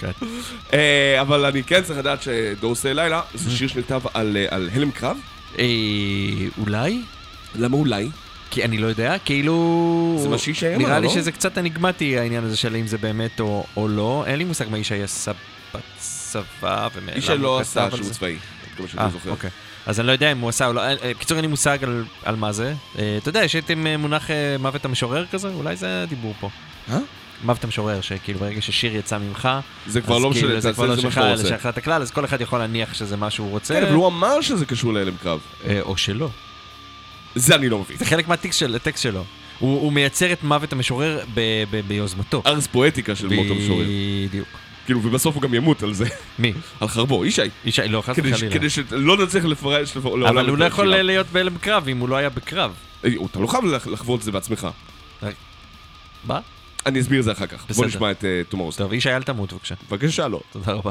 [0.00, 0.10] כן.
[0.72, 5.16] אה, אבל אני כן צריך לדעת שדורסי לילה זה שיר שנכתב על הלם קרב.
[6.58, 7.02] אולי?
[7.54, 8.08] למה אולי?
[8.50, 10.16] כי אני לא יודע, כאילו...
[10.22, 11.12] זה מה שישי אמר, נראה לי לא?
[11.12, 14.24] שזה קצת אניגמטי העניין הזה של אם זה באמת או, או לא.
[14.26, 15.32] אין לי מושג מה ישי עשה
[15.74, 17.30] בצבא ומאליו.
[17.30, 18.14] הוא לא עשה זה.
[18.14, 19.30] צבאי, עד כמה שאני אה, זוכר.
[19.30, 19.50] אוקיי.
[19.86, 20.80] אז אני לא יודע אם הוא עשה או לא.
[20.80, 22.74] אה, אה, בקיצור, אין לי מושג על, על מה זה.
[22.98, 25.48] אה, אתה יודע, יש אה, מונח אה, מוות המשורר כזה?
[25.48, 26.50] אולי זה הדיבור פה.
[26.90, 26.98] אה?
[27.44, 29.48] מוות המשורר, שכאילו ברגע ששיר יצא ממך,
[29.86, 31.36] זה כבר לא כאילו משנה, זה כבר לא שלך, אלא.
[31.36, 33.74] שייך הכלל, אז כל אחד יכול להניח שזה מה שהוא רוצה.
[33.74, 35.40] כן, אבל הוא אמר שזה קשור להלם קרב.
[35.68, 36.28] אה, או שלא.
[37.38, 37.96] זה אני לא מבין.
[37.96, 39.24] זה חלק מהטקסט של, שלו.
[39.58, 42.42] הוא, הוא מייצר את מוות המשורר ב, ב, ביוזמתו.
[42.46, 43.84] ארס פואטיקה של מות המשורר.
[44.28, 44.48] בדיוק.
[44.86, 46.04] כאילו, ובסוף הוא גם ימות על זה.
[46.38, 46.52] מי?
[46.80, 47.42] על חרבו, ישי.
[47.64, 48.52] ישי, לא, חס וחלילה.
[48.54, 51.02] כדי שלא נצליח לפרש לעולם אבל הוא לא יכול.
[51.02, 52.72] להיות בהלם קרב אם הוא לא היה בקרב.
[53.04, 54.68] אה, אתה לא חייב לח- לחוות את זה בעצמך.
[56.24, 56.40] מה?
[56.86, 57.66] אני אסביר את זה אחר כך.
[57.76, 57.86] בוא.
[57.86, 58.76] נשמע את Tomorrow's.
[58.76, 59.74] טוב, ישי, אל תמות בבקשה.
[59.90, 60.40] בבקשה, לא.
[60.52, 60.90] תודה רבה.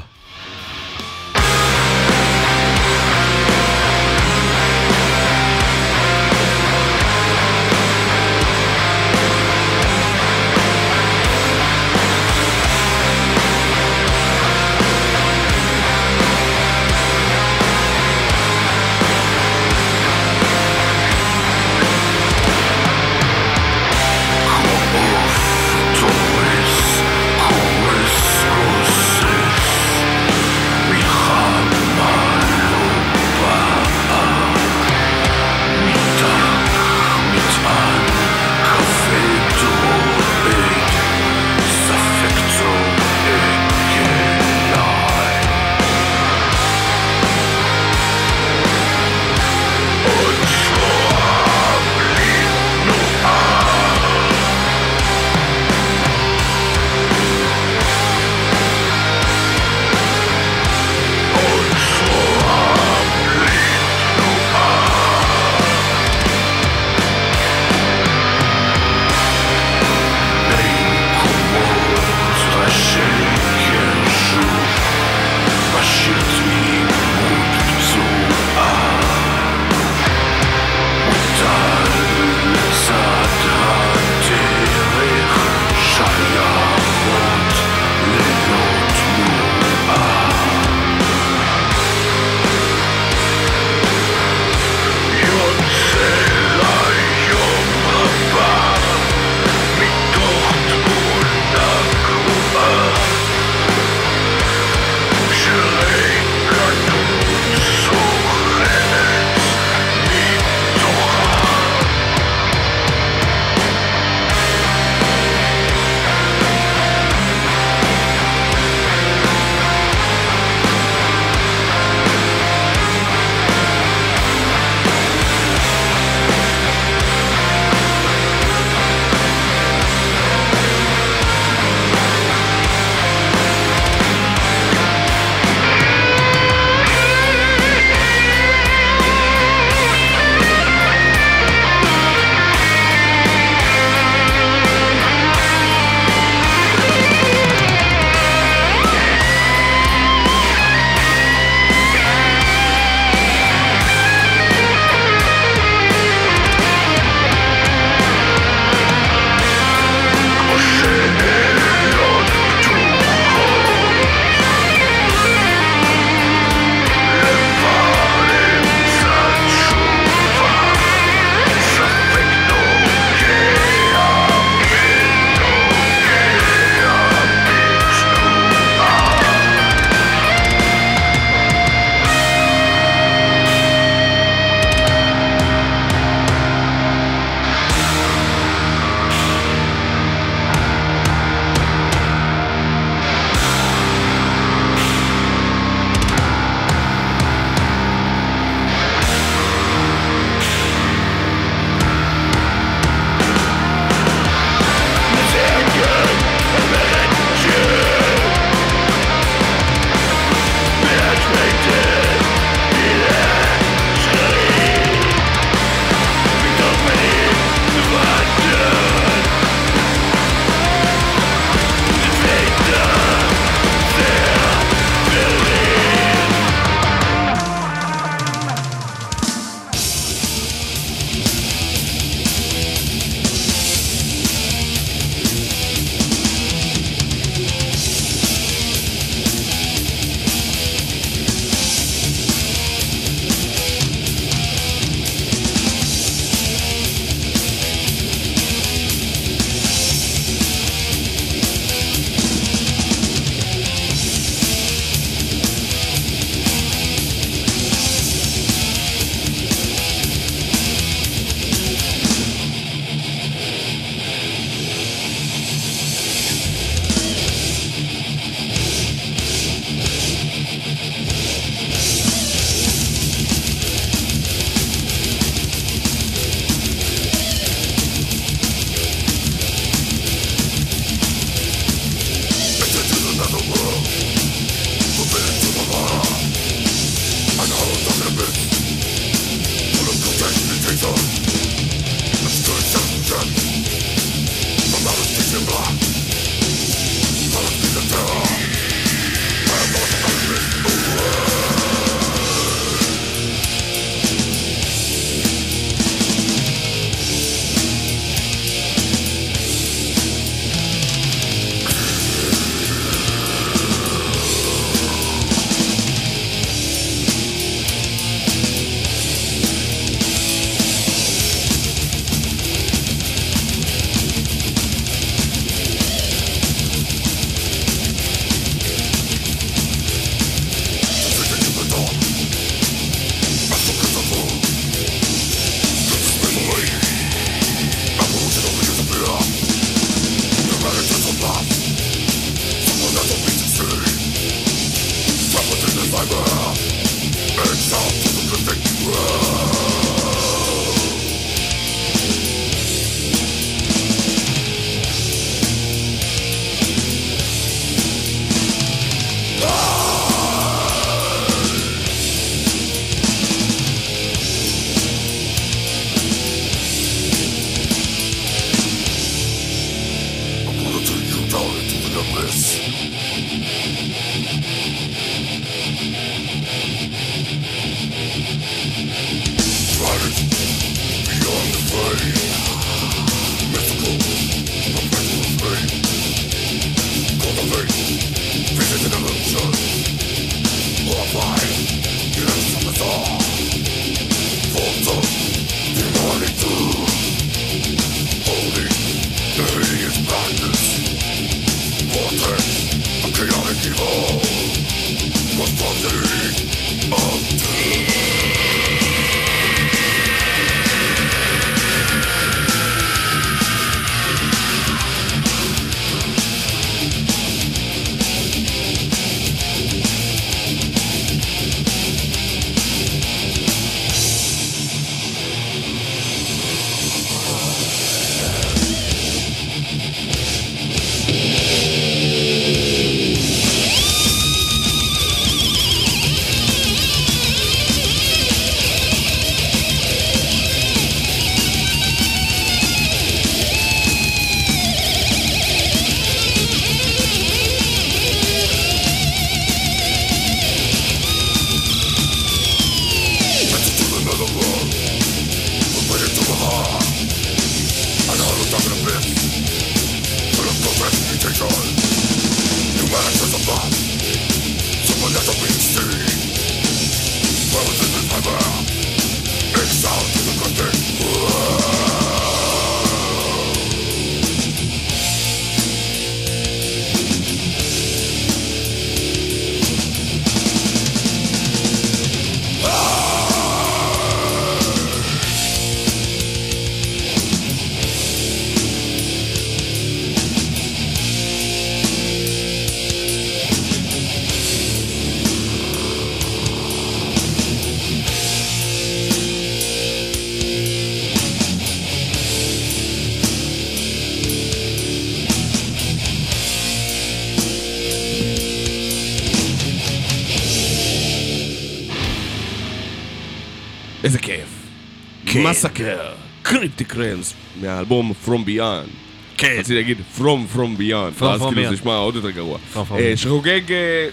[515.43, 516.11] מסאקר,
[516.43, 518.89] קריפטיק רמס, מהאלבום From Beyond.
[519.37, 519.55] כן.
[519.59, 520.21] רציתי להגיד From
[520.55, 521.71] From Beyond, ואז כאילו זה.
[521.71, 522.57] נשמע עוד יותר גרוע.
[522.77, 523.13] אה.
[523.15, 524.07] שחוגג, אה,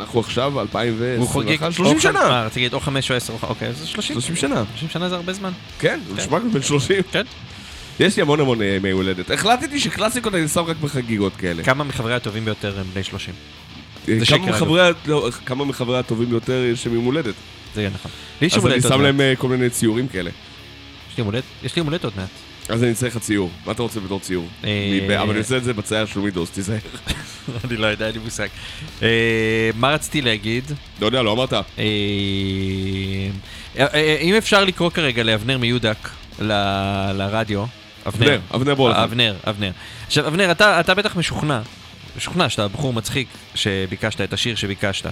[0.00, 0.66] אנחנו עכשיו הוא
[1.28, 2.28] חוגג 2021, 30 או- שנה.
[2.28, 4.14] מה, רציתי להגיד או חמש או עשר, או- אוקיי, אז 30.
[4.20, 4.62] 30 שנה.
[4.70, 5.50] 30 שנה זה הרבה זמן.
[5.78, 7.02] כן, הוא נשמע כמו בן 30.
[7.12, 7.22] כן.
[8.00, 9.30] יש לי המון המון אה, ימי הולדת.
[9.30, 11.62] החלטתי שקלאסיקות אני שם רק בחגיגות כאלה.
[11.62, 13.34] כמה מחברי הטובים ביותר הם בני 30?
[14.08, 17.34] אה, זה כמה שקר, מחברי ה- לא, כמה מחברי הטובים ביותר יש להם יום הולדת.
[17.74, 18.10] זה יהיה נכון.
[18.40, 19.06] לי יש יום אז אני הולדת עוד שם מעט.
[19.06, 20.30] להם אה, כל מיני ציורים כאלה.
[20.30, 20.36] יש
[21.16, 22.28] לי יום הולדת- יש לי יום הולדת עוד מעט.
[22.68, 23.50] אז אני צריך לך ציור.
[23.66, 24.46] מה אתה רוצה בתור ציור?
[24.64, 24.68] אה,
[25.08, 26.78] אני אבל אני עושה את זה בצייר של מידוס, תיזהר.
[27.64, 28.48] אני לא יודע, אין לי מושג.
[29.02, 29.08] אה,
[29.74, 30.64] מה רציתי להגיד?
[31.00, 31.52] לא יודע, לא אמרת.
[31.52, 31.62] אה,
[33.78, 36.08] אה, אה, אם אפשר לקרוא כרגע לאבנר מיודק
[36.40, 37.64] ל- לרדיו.
[38.06, 39.00] אבנר, אבנר בולחן.
[39.02, 39.70] אבנר, אבנר.
[40.06, 41.60] עכשיו, אבנר, אתה אתה בטח משוכנע,
[42.16, 45.06] משוכנע שאתה בחור מצחיק שביקשת את השיר שביקשת.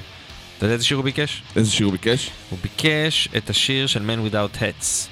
[0.59, 1.43] אתה יודע איזה שיר הוא ביקש?
[1.57, 2.31] איזה שיר הוא ביקש?
[2.51, 5.09] הוא ביקש את השיר של Man Without Hats.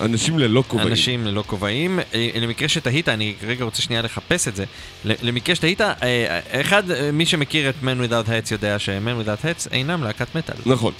[0.00, 0.88] אנשים ללא כובעים.
[0.88, 2.00] אנשים ללא כובעים.
[2.14, 4.64] אה, למקרה שתהית, אני רגע רוצה שנייה לחפש את זה.
[5.04, 9.72] למקרה שתהית, אה, אחד, אה, מי שמכיר את Man Without Hats יודע ש-Man Without Hats
[9.72, 10.56] אינם להקת מטאל.
[10.66, 10.92] נכון.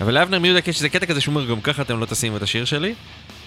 [0.00, 2.42] אבל לאבנר מיודק יש איזה קטע כזה שהוא אומר, גם ככה אתם לא תשימו את
[2.42, 2.94] השיר שלי.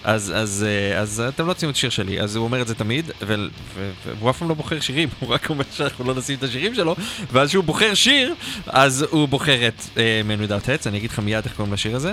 [0.04, 2.74] אז, אז, אה, אז אתם לא תשימו את השיר שלי, אז הוא אומר את זה
[2.74, 6.74] תמיד, והוא אף פעם לא בוחר שירים, הוא רק אומר שאנחנו לא נשים את השירים
[6.74, 6.96] שלו,
[7.32, 8.34] ואז כשהוא בוחר שיר,
[8.66, 11.96] אז הוא בוחר את uh, Man Without Hats, אני אגיד לך מיד איך קוראים לשיר
[11.96, 12.12] הזה.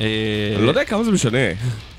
[0.00, 0.06] אה,
[0.56, 1.38] אני לא יודע כמה זה משנה.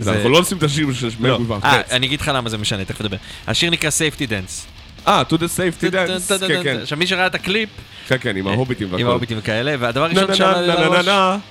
[0.07, 1.39] אנחנו לא עושים את השיר של לא.
[1.39, 1.59] מגוון.
[1.63, 3.17] אה, אני אגיד לך למה זה משנה, תכף נדבר.
[3.47, 4.78] השיר נקרא Safety Dance.
[5.09, 6.47] אה, to the safety dance.
[6.47, 6.79] כן, כן.
[6.81, 7.69] עכשיו מי שראה את הקליפ,
[8.07, 9.01] כן, כן, עם ההוביטים והכל.
[9.01, 11.05] עם ההוביטים וכאלה, והדבר נה הראשון נה שעלה נה לי נה לראש...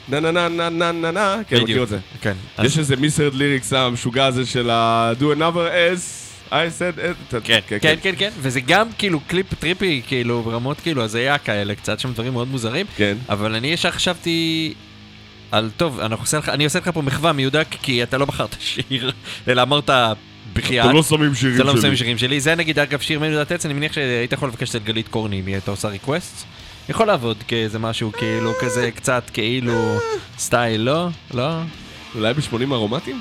[0.08, 1.98] נה נה נה נה נה נה נה כן, מכיר את זה.
[2.20, 2.32] כן.
[2.62, 6.00] יש איזה מיסרד ליריקס המשוגע הזה של ה- do another as
[6.50, 6.98] I said
[7.32, 7.36] it.
[7.44, 12.00] כן, כן, כן, כן, וזה גם כאילו קליפ trippy, כאילו ברמות כאילו הזיה כאלה, קצת
[12.00, 13.16] שם דברים מאוד מוזרים, כן.
[13.28, 14.74] אבל אני ישר חשבתי
[15.52, 16.00] על, טוב,
[16.48, 19.12] אני עושה לך פה מחווה מיודק, כי אתה לא בחרת שיר,
[19.48, 19.90] אלא אמרת
[20.58, 20.86] בחייאת.
[20.86, 21.78] אתם לא שמים שירים זה לא שלי.
[21.78, 24.84] מסיים שירים שלי, זה נגיד אגב שיר מיודעת עץ, אני מניח שהיית יכול לבקש את
[24.84, 26.44] גלית קורני, אם היא הייתה עושה request.
[26.88, 29.98] יכול לעבוד כאיזה משהו כאילו כזה קצת כאילו
[30.38, 31.08] סטייל, לא?
[31.34, 31.50] לא?
[32.14, 33.20] אולי ב-80 ארומטים?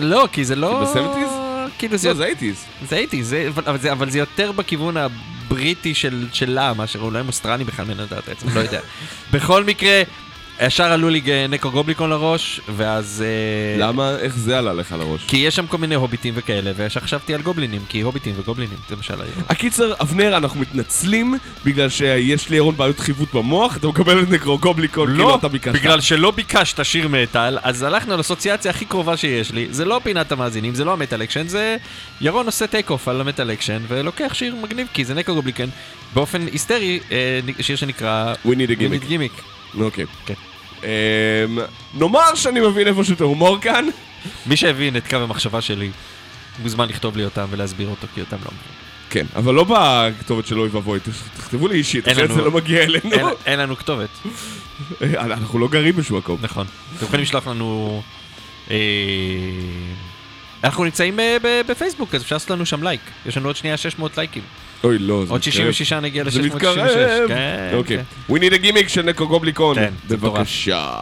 [0.00, 0.86] לא, כי זה לא...
[0.92, 1.46] כי ב-70s?
[1.78, 2.64] כאילו זה לא, זה הייטיז.
[2.88, 8.28] זה הייתי, זה, אבל, זה, יותר בכיוון הבריטי של, שלה, מאשר אולי מוסטרני בכלל מנדעת
[8.28, 8.80] עצם, לא יודע.
[9.32, 10.02] בכל מקרה,
[10.60, 13.24] ישר עלו לי נקו גובליקון לראש, ואז...
[13.26, 15.24] אה, למה, איך זה עלה לך לראש?
[15.28, 18.94] כי יש שם כל מיני הוביטים וכאלה, וישר חשבתי על גובלינים, כי הוביטים וגובלינים, זה
[18.94, 19.32] למשל היה.
[19.48, 21.34] הקיצר, אבנר, אנחנו מתנצלים
[21.64, 25.74] בגלל שיש לירון בעיות חיווט במוח, אתה מקבל את נקרוגובליקון כאילו לא, אתה ביקשת.
[25.74, 29.66] בגלל שלא ביקשת שיר מטאל, אז הלכנו לאסוציאציה הכי קרובה שיש לי.
[29.70, 31.76] זה לא פינת המאזינים, זה לא המטאל אקשן, זה
[32.20, 35.68] ירון עושה take off על המטאל אקשן, ולוקח שיר מגניב, כי זה Nekrogoblikon,
[36.14, 38.34] באופן היסטרי, אה, שיר שנקרא...
[38.46, 39.06] We need a gimmick.
[39.08, 39.32] גימיק.
[39.80, 40.04] אוקיי.
[40.26, 40.34] כן.
[40.82, 40.88] אמ,
[41.94, 43.88] נאמר שאני מבין איפשהו את ההומור כאן.
[44.46, 45.90] מי שהבין את קו המחשבה שלי,
[46.62, 48.72] מוזמן לכתוב לי אותם ולהסביר אותו, כי אותם לא מבין.
[49.10, 52.50] כן, אבל לא בכתובת של אוי ואבוי, תכ- תכתבו לי אישית, אין אחרת זה לא
[52.50, 53.10] מגיע אלינו.
[53.12, 54.08] אין- אין לנו כתובת.
[55.02, 56.38] אנחנו לא גרים בשום מקום.
[56.42, 56.66] נכון.
[56.96, 58.02] אתם יכולים לשלוח לנו...
[58.70, 58.76] אה,
[60.64, 63.00] אנחנו נמצאים אה, ב- בפייסבוק, אז אפשר לעשות לנו שם לייק.
[63.26, 64.42] יש לנו עוד שנייה 600 לייקים.
[64.84, 65.72] אוי, לא, זה עוד מתקרב.
[65.72, 66.54] 66 נגיע זה ל-666.
[66.54, 67.28] מתקרב.
[67.28, 67.98] כן, אוקיי.
[68.28, 68.34] כן.
[68.34, 69.74] We need a gimmick של נקו גובליקון.
[69.74, 70.16] כן, זה.
[70.16, 70.96] בבקשה.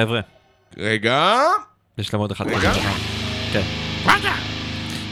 [0.00, 0.20] חבר'ה,
[0.78, 1.38] רגע.
[1.98, 2.46] יש להם עוד אחד.
[2.46, 2.72] רגע.
[3.52, 3.62] כן.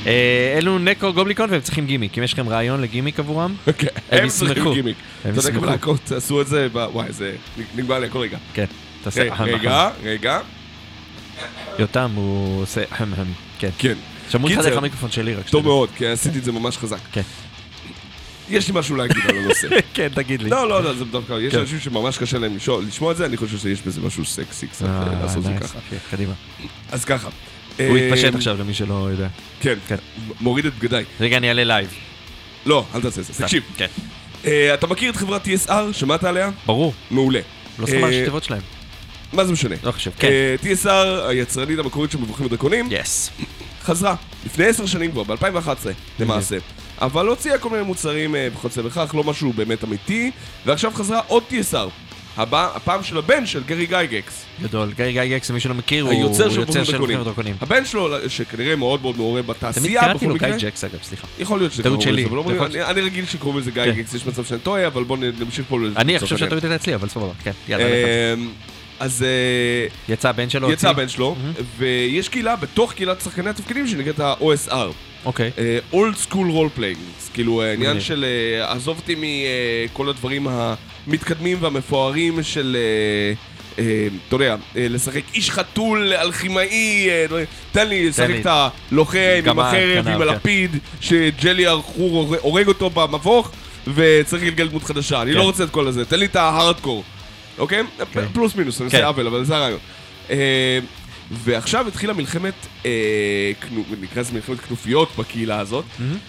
[0.06, 2.18] אה, אלו נקו גובליקון והם צריכים גימיק.
[2.18, 4.72] אם יש לכם רעיון לגימיק עבורם, אוקיי, הם ישמחו.
[5.24, 5.66] הם ישמחו.
[5.66, 7.36] להקות עשו את זה, וואי, זה
[7.76, 8.38] נגמר לי כל רגע.
[8.52, 8.64] כן.
[9.02, 10.40] תעשה רגע, רגע, רגע,
[11.78, 12.84] יותם הוא עושה.
[13.58, 13.70] כן.
[13.78, 13.94] כן.
[14.28, 15.48] שמעו קיצר, דרך המיקרופון שלי רק.
[15.48, 15.64] טוב.
[15.64, 16.98] מאוד, כי עשיתי את זה ממש חזק.
[17.12, 17.22] כן.
[18.50, 19.68] יש לי משהו להגיד על הנושא.
[19.94, 20.50] כן, תגיד לי.
[20.50, 21.60] לא, לא, לא, זה דווקא, יש כן.
[21.60, 25.02] אנשים שממש קשה להם לשמוע את זה, אני חושב שיש בזה משהו סקסי קצת, אה,
[25.02, 25.78] אה, לעשות את זה ככה.
[25.78, 26.32] אוקיי, קדימה.
[26.92, 27.28] אז ככה,
[27.78, 29.28] הוא אה, התפשט עכשיו למי שלא יודע.
[29.60, 29.96] כן, כן.
[30.40, 31.04] מוריד את בגדיי.
[31.20, 31.94] רגע, אני אעלה live.
[32.66, 33.32] לא, אל תעשה את זה.
[33.32, 33.86] תקשיב, כן.
[34.74, 35.72] אתה מכיר את חברת TSR?
[35.92, 36.50] שמעת עליה?
[36.66, 36.94] ברור.
[37.10, 37.40] מעולה.
[37.78, 38.62] לא סתם אה, השתיבות שלהם.
[39.32, 39.76] מה זה משנה?
[39.84, 40.10] לא חושב.
[40.18, 40.28] כן.
[40.62, 42.88] TSR, היצרנית המקורית של מבוכים ודרקונים.
[43.82, 44.14] חזרה.
[44.46, 45.88] לפני עשר שנים כבר, ב-2011
[46.18, 46.58] למעשה.
[47.00, 50.30] אבל הוציאה כל מיני מוצרים אה, וכיוצא בכך, לא משהו באמת אמיתי,
[50.66, 51.88] ועכשיו חזרה עוד TSR.
[52.36, 54.44] הבא, הפעם של הבן של גרי גייגקס.
[54.62, 54.92] גדול.
[54.96, 57.20] גרי גייגקס, למי שלא מכיר, הוא יוצר של מבוכים ודרקונים.
[57.20, 57.54] ודרקונים.
[57.60, 60.68] הבן שלו, שכנראה מאוד מאוד תמיד בתעשייה, קראתי בכל לו גיא.
[60.68, 61.26] ג'קס אגב, סליחה.
[61.38, 61.82] יכול להיות שזה.
[61.90, 63.84] לזה, אבל לא יכול- אני רגיל שקוראים לזה כן.
[63.84, 65.78] גייגקס, יש מצב שאני טועה, אבל בואו נמשיך פה.
[65.96, 66.36] אני חושב.
[66.36, 67.32] שהטעות הייתה אצלי, אבל סבבה.
[67.44, 67.84] כן, יאללה.
[68.34, 68.48] אמ,
[69.00, 70.72] אז אה, יצא הבן שלו?
[70.72, 70.88] יצא?
[70.90, 71.36] הבן שלו,
[71.78, 74.72] ויש קהילה בתוך קהילת שחקני התפקידים שנקראת ה-OSR.
[75.24, 75.50] אוקיי.
[75.92, 76.96] old school role playing,
[77.34, 78.02] כאילו העניין מגניב.
[78.02, 78.24] של
[78.60, 83.32] אה, עזוב אותי מכל הדברים המתקדמים והמפוארים של, אה,
[83.84, 87.44] אה, אתה יודע, אה, לשחק איש חתול, אלכימאי, אה.
[87.72, 88.26] תן לי לשחק.
[88.40, 90.22] את הלוחם עם החרב, עם כן.
[90.22, 93.50] הלפיד, שג'לי ארחור הורג- אותו במבוך,
[93.94, 95.22] וצריך לגלגל דמות חדשה.
[95.22, 95.38] אני כן.
[95.38, 97.04] לא רוצה את כל הזה, תן לי את ההארדקור,
[97.58, 97.82] אוקיי?
[98.12, 98.24] כן.
[98.32, 98.96] פלוס מינוס, אני כן.
[98.96, 99.78] עושה עוול, אבל זה הרעיון.
[101.30, 102.54] ועכשיו התחילה מלחמת,
[102.86, 102.90] אה,
[103.60, 105.84] כנו- נקרא לזה מלחמת כנופיות בקהילה הזאת,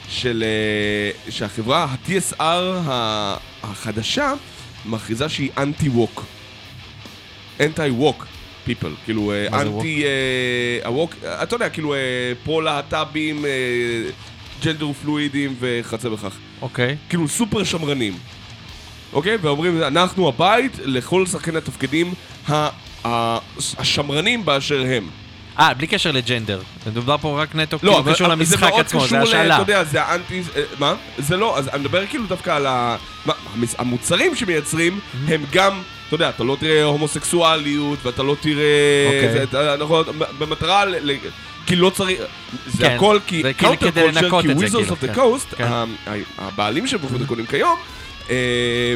[0.09, 2.41] של אה, שהחברה, ה-TSR
[3.63, 4.33] החדשה,
[4.85, 6.25] מכריזה שהיא אנטי-ווק.
[7.59, 8.25] אנטי-ווק,
[8.67, 8.71] people,
[9.05, 10.03] כאילו אנטי...
[10.05, 11.99] אה, הווק, אה, אתה יודע, כאילו אה,
[12.43, 13.49] פרו-להט"בים, אה,
[14.63, 16.35] ג'נדר פלואידים וכיוצא בכך.
[16.61, 16.97] אוקיי.
[17.09, 18.17] כאילו סופר שמרנים.
[19.13, 19.37] אוקיי?
[19.41, 22.13] ואומרים, אנחנו הבית לכל שחקני התפקידים
[23.77, 25.09] השמרנים באשר הם.
[25.59, 26.61] אה, בלי קשר לג'נדר.
[26.87, 29.19] מדובר פה רק נטו, לא, כאילו אבל קשור אבל זה למשחק מאוד עצמו, זה קשור
[29.19, 29.55] ל- השאלה.
[29.55, 30.41] אתה יודע, זה האנטי...
[30.55, 30.93] אה, מה?
[31.17, 32.95] זה לא, אז אני מדבר כאילו דווקא על ה...
[33.25, 33.33] מה,
[33.77, 35.81] המוצרים שמייצרים הם גם...
[36.07, 38.63] אתה יודע, אתה לא תראה הומוסקסואליות, ואתה לא תראה...
[39.07, 39.77] אוקיי.
[39.79, 40.03] נכון,
[40.39, 41.11] במטרה ל...
[41.11, 41.17] ל-
[41.65, 42.19] כי לא צריך...
[42.67, 43.41] זה כן, הכל כי...
[43.43, 45.21] זה כאילו כדי לנקות כי את זה, Wizards כאילו, of the כן.
[45.21, 45.63] Coast, כן.
[45.63, 47.75] ה- ה- הבעלים של בוחרים דקונים כיום,
[48.29, 48.35] אה,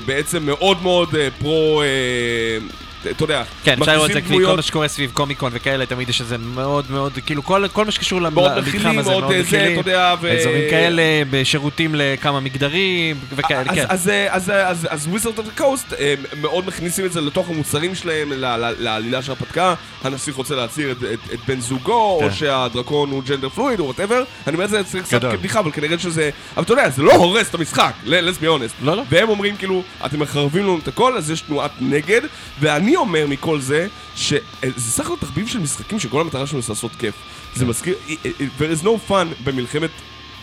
[0.06, 1.82] בעצם מאוד מאוד אה, פרו...
[3.12, 6.22] אתה יודע, כן, אפשר לראות את זה כל מה שקורה סביב קומיקון וכאלה, תמיד יש
[6.22, 9.34] איזה מאוד מאוד, כאילו כל כל מה שקשור למ- מאוד למתחם מכילים, הזה, מאוד מאוד
[9.34, 9.80] אה, זה, מכילים.
[9.80, 10.32] אתה יודע, ו...
[10.40, 13.86] אזורים כאלה, בשירותים לכמה מגדרים, וכאלה, כן.
[13.90, 14.12] אז,
[15.38, 18.32] the Coast הם מאוד מכניסים את זה לתוך המוצרים שלהם,
[18.80, 19.74] לעלילה של הרפתקה.
[20.04, 22.26] הנסיך רוצה להצהיר את, את, את בן זוגו, כן.
[22.26, 24.24] או שהדרקון הוא gender fluid, או whatever.
[24.48, 25.22] אני אומר את זה צריך קצת.
[25.22, 26.30] כבדיחה, אבל כנראה שזה...
[26.56, 28.84] אבל אתה יודע, זה לא הורס את המשחק, let's be honest.
[28.84, 29.04] לא, לא.
[29.10, 32.22] והם אומרים כאילו, אתם מחרבים לנו את הכל, אז יש תנועת נגד,
[32.60, 34.40] ואני אומר מכל זה, שזה
[34.78, 37.16] סך הכל תחביב של משחקים שכל המטרה שלנו זה לעשות כיף.
[37.54, 37.60] כן.
[37.60, 37.96] זה מזכיר,
[38.60, 39.90] there is no fun במלחמת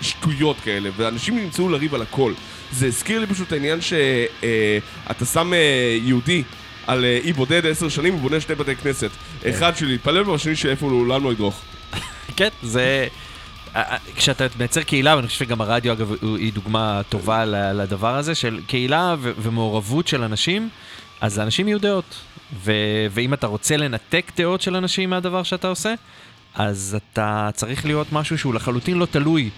[0.03, 2.33] שטויות כאלה, ואנשים נמצאו לריב על הכל.
[2.73, 6.43] זה הזכיר לי פשוט את העניין שאתה שם אה, יהודי
[6.87, 9.11] על אה, אי בודד עשר שנים, הוא בונה שני בתי כנסת.
[9.49, 11.61] אחד של להתפלל והשני שאיפה הוא לעולם לא ידרוך.
[12.37, 13.07] כן, זה...
[13.77, 18.35] אה, אה, כשאתה מייצר קהילה, ואני חושב שגם הרדיו אגב היא דוגמה טובה לדבר הזה,
[18.35, 20.69] של קהילה ומעורבות של אנשים,
[21.21, 22.21] אז לאנשים יהיו דעות.
[22.65, 25.95] ו- ואם אתה רוצה לנתק דעות של אנשים מהדבר שאתה עושה,
[26.55, 29.51] אז אתה צריך להיות משהו שהוא לחלוטין לא תלוי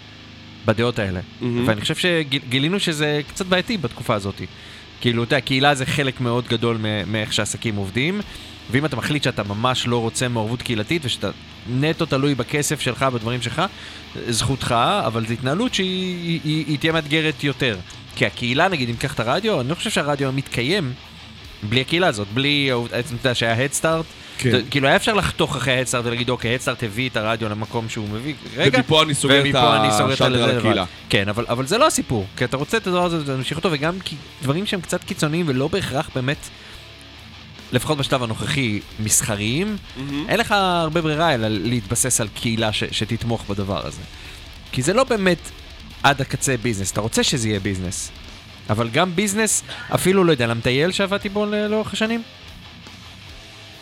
[0.67, 1.21] בדעות האלה.
[1.41, 1.69] מהמם.
[1.69, 4.43] ואני חושב שגילינו שזה קצת בעייתי בתקופה הזאת.
[5.01, 8.21] כאילו, אתה יודע, קהילה זה חלק מאוד גדול מאיך שעסקים עובדים,
[8.71, 11.31] ואם אתה מחליט שאתה ממש לא רוצה מעורבות קהילתית ושאתה
[11.71, 13.63] נטו תלוי בכסף שלך, בדברים שלך,
[14.29, 14.75] זכותך,
[15.07, 17.77] אבל זו התנהלות שהיא היא, היא, היא תהיה מאתגרת יותר.
[18.17, 20.93] כי הקהילה, נגיד, אם ניקח את הרדיו, אני לא חושב שהרדיו מתקיים
[21.63, 24.07] בלי הקהילה הזאת, בלי, אתה יודע שהיה הדסטארט,
[24.39, 24.61] כן.
[24.71, 28.35] כאילו היה אפשר לחתוך אחרי ההדסטארט ולהגיד, אוקיי, הדסטארט הביא את הרדיו למקום שהוא מביא,
[28.57, 29.55] רגע, ומפה אני סוגר את
[30.13, 30.59] השאטר על.
[30.59, 30.85] הקהילה.
[31.09, 34.01] כן, אבל, אבל זה לא הסיפור, כי אתה רוצה את הדבר הזה להמשיך אותו, וגם
[34.05, 36.49] כי דברים שהם קצת קיצוניים ולא בהכרח באמת,
[37.73, 39.77] לפחות בשלב הנוכחי, מסחריים,
[40.29, 44.03] אין לך הרבה ברירה אלא להתבסס על קהילה ש, שתתמוך בדבר הזה.
[44.73, 45.39] כי זה לא באמת
[46.03, 48.11] עד הקצה ביזנס, אתה רוצה שזה יהיה ביזנס,
[48.71, 49.63] אבל גם ביזנס,
[49.95, 52.23] אפילו, לא יודע, למטייל שעבדתי בו לאורך השנים,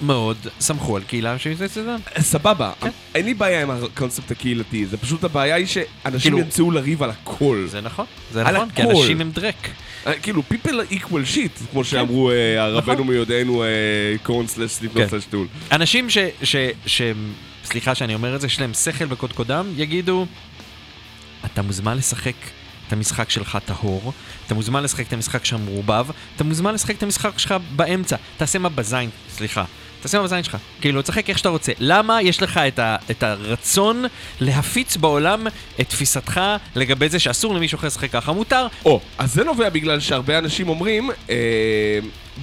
[0.01, 1.99] מאוד סמכו על קהילה שנמצאת אצלם.
[2.19, 2.91] סבבה, כן.
[3.15, 7.11] אין לי בעיה עם הקונספט הקהילתי, זה פשוט הבעיה היא שאנשים כאילו- ימצאו לריב על
[7.11, 7.65] הכל.
[7.69, 8.91] זה נכון, זה נכון, כי הכל.
[8.91, 9.69] אנשים הם דרק.
[10.07, 13.65] אה, כאילו, people equal shit, כמו שאמרו אה, הרבנו מיודענו
[14.23, 15.09] קורן סלש סליפנר כן.
[15.09, 15.47] סלש טול.
[15.73, 16.19] אנשים ש...
[16.43, 16.57] ש,
[16.87, 17.03] ש
[17.65, 20.27] סליחה שאני אומר את זה, יש להם שכל בקודקודם, יגידו,
[21.45, 22.35] אתה מוזמן לשחק
[22.91, 24.13] את המשחק שלך טהור,
[24.47, 28.59] אתה מוזמן לשחק את המשחק שלך מעורבב, אתה מוזמן לשחק את המשחק שלך באמצע, תעשה
[28.59, 29.65] מה בזין, סליחה.
[30.03, 31.73] תעשה מה בזין שלך, כאילו, תשחק איך שאתה רוצה.
[31.79, 34.05] למה יש לך את, ה, את הרצון
[34.41, 35.47] להפיץ בעולם
[35.81, 36.41] את תפיסתך
[36.77, 38.33] לגבי זה שאסור למישהו אחר לשחק ככה?
[38.33, 41.37] מותר, או, אז זה נובע בגלל שהרבה אנשים אומרים, אה,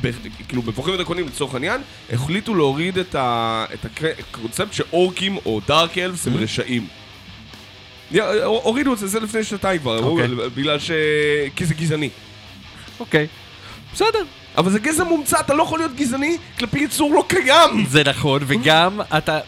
[0.02, 0.12] ב-
[0.48, 1.82] כאילו בפורחים ודרקונים לצורך העניין,
[2.14, 6.88] החליטו להוריד את, ה, את הקונספט שאורקים או דארק אלפס הם רשעים.
[8.43, 10.28] הורידו את זה, זה לפני שנתיים כבר, אמרו, אוקיי.
[10.55, 10.91] בגלל ש...
[11.55, 12.10] כי זה גזעני.
[12.99, 13.28] אוקיי.
[13.93, 14.24] בסדר.
[14.58, 17.86] אבל זה גזע מומצא, אתה לא יכול להיות גזעני כלפי יצור לא קיים!
[17.89, 19.39] זה נכון, וגם אתה...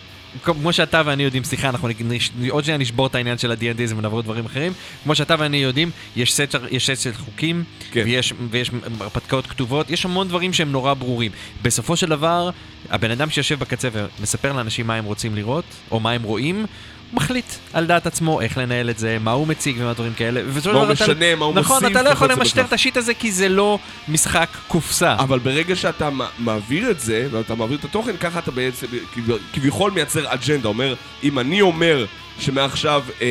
[0.44, 4.20] כמו שאתה ואני יודעים, סליחה, אנחנו נש- עוד שניה נשבור את העניין של ה-D&D ונעבור
[4.20, 4.74] לדברים אחרים.
[5.04, 8.02] כמו שאתה ואני יודעים, יש סט, יש סט של חוקים, כן.
[8.06, 11.32] ויש, ויש הרפתקאות כתובות, יש המון דברים שהם נורא ברורים.
[11.62, 12.50] בסופו של דבר,
[12.90, 13.90] הבן אדם שיושב בקצה
[14.20, 16.66] ומספר לאנשים מה הם רוצים לראות, או מה הם רואים,
[17.14, 20.42] מחליט על דעת עצמו איך לנהל את זה, מה הוא מציג ומה דברים כאלה.
[20.44, 22.62] מה הוא אתה- משנה, מה הוא נכון, מוסיף אתה לא יכול למשטר.
[22.62, 25.16] את ה shit הזה כי זה לא משחק קופסה.
[25.20, 29.92] אבל ברגע שאתה מעביר את זה, ואתה מעביר את התוכן, ככה אתה בעצם כב- כביכול
[29.92, 30.68] מייצר אג'נדה.
[30.68, 32.06] אומר, אם אני אומר
[32.40, 33.28] שמעכשיו אה,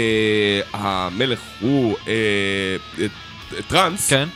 [0.73, 2.13] המלך הוא אה,
[3.01, 3.07] אה,
[3.69, 4.29] טראנס, כן.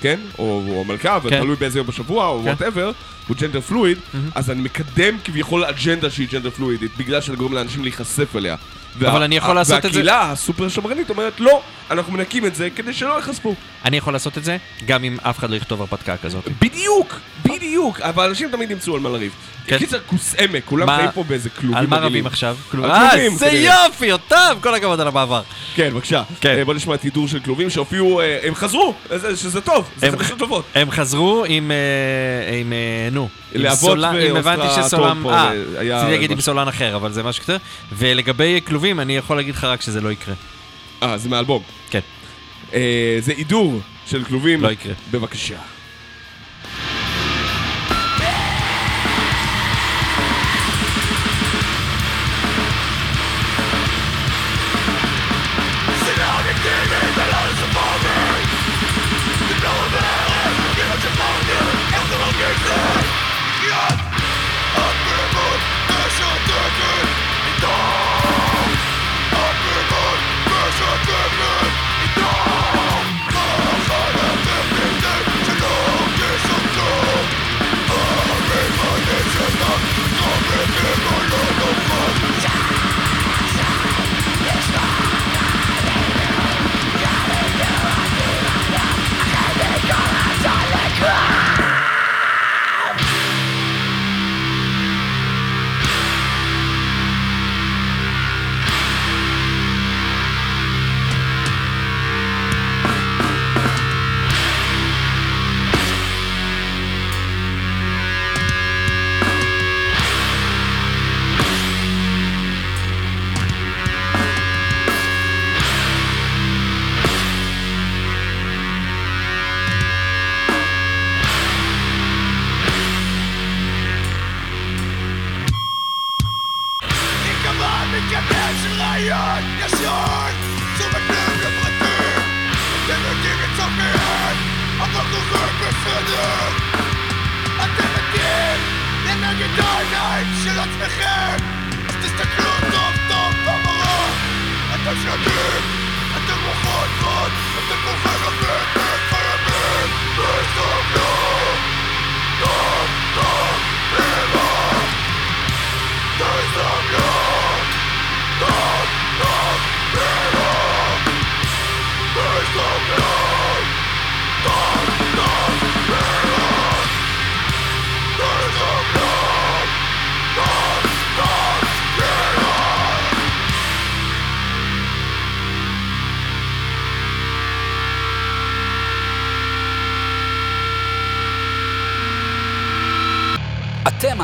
[0.00, 0.20] כן?
[0.38, 1.26] או הוא המלכה, כן.
[1.26, 2.48] ותלוי באיזה יום בשבוע, או כן.
[2.48, 2.92] whatever,
[3.28, 3.98] הוא gender fluid,
[4.34, 8.56] אז אני מקדם כביכול אג'נדה שהיא gender fluid ית, בגלל שאני גורם לאנשים להיחשף אליה.
[8.98, 11.60] אבל אני יכול לעשות את זה- והקהילה הסופר שמרנית אומרת, לא,
[11.90, 13.54] אנחנו מנקים את זה כדי שלא ייחשפו.
[13.84, 16.48] אני יכול לעשות את זה, גם אם אף אחד לא יכתוב הרפתקה כזאת.
[16.60, 17.14] בדיוק,
[17.44, 19.32] בדיוק, אבל אנשים תמיד ימצאו על מה לריב.
[19.66, 19.78] כן.
[19.78, 21.96] קיצר, כוס עמק, כולם חיים פה באיזה כלובים על מה.
[21.98, 22.56] רבים עכשיו?
[22.84, 23.46] אה, זה.
[23.46, 24.36] יופי, אותם!
[24.60, 25.42] כל הכבוד על המעבר.
[25.74, 26.22] כן, בבקשה.
[26.40, 26.54] כן.
[26.58, 29.88] אה, בוא נשמע את הידור של כלובים שהופיעו, אה, הם חזרו, אה, זה- שזה טוב,
[29.96, 30.64] זה חדשות טובות.
[30.74, 31.70] הם חזרו עם,
[32.60, 32.72] עם
[33.12, 33.28] נו.
[33.54, 36.40] להבות אם הבנתי פה, אה, רציתי להגיד עם.
[36.40, 37.56] סולן אחר, אבל זה משהו כזה.
[37.92, 40.34] ולגבי כלובים, אני יכול להגיד לך רק שזה לא יקרה.
[41.02, 41.62] אה, זה מאלבום.
[41.90, 42.00] כן.
[43.20, 44.62] זה הידור של כלובים.
[44.62, 44.92] לא יקרה.
[45.10, 45.56] בבקשה.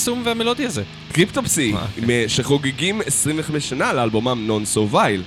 [0.00, 0.82] הקסום והמלודי הזה?
[1.12, 1.74] קריפטופסי,
[2.28, 5.22] שחוגגים 25 שנה לאלבומם נון סו וייל.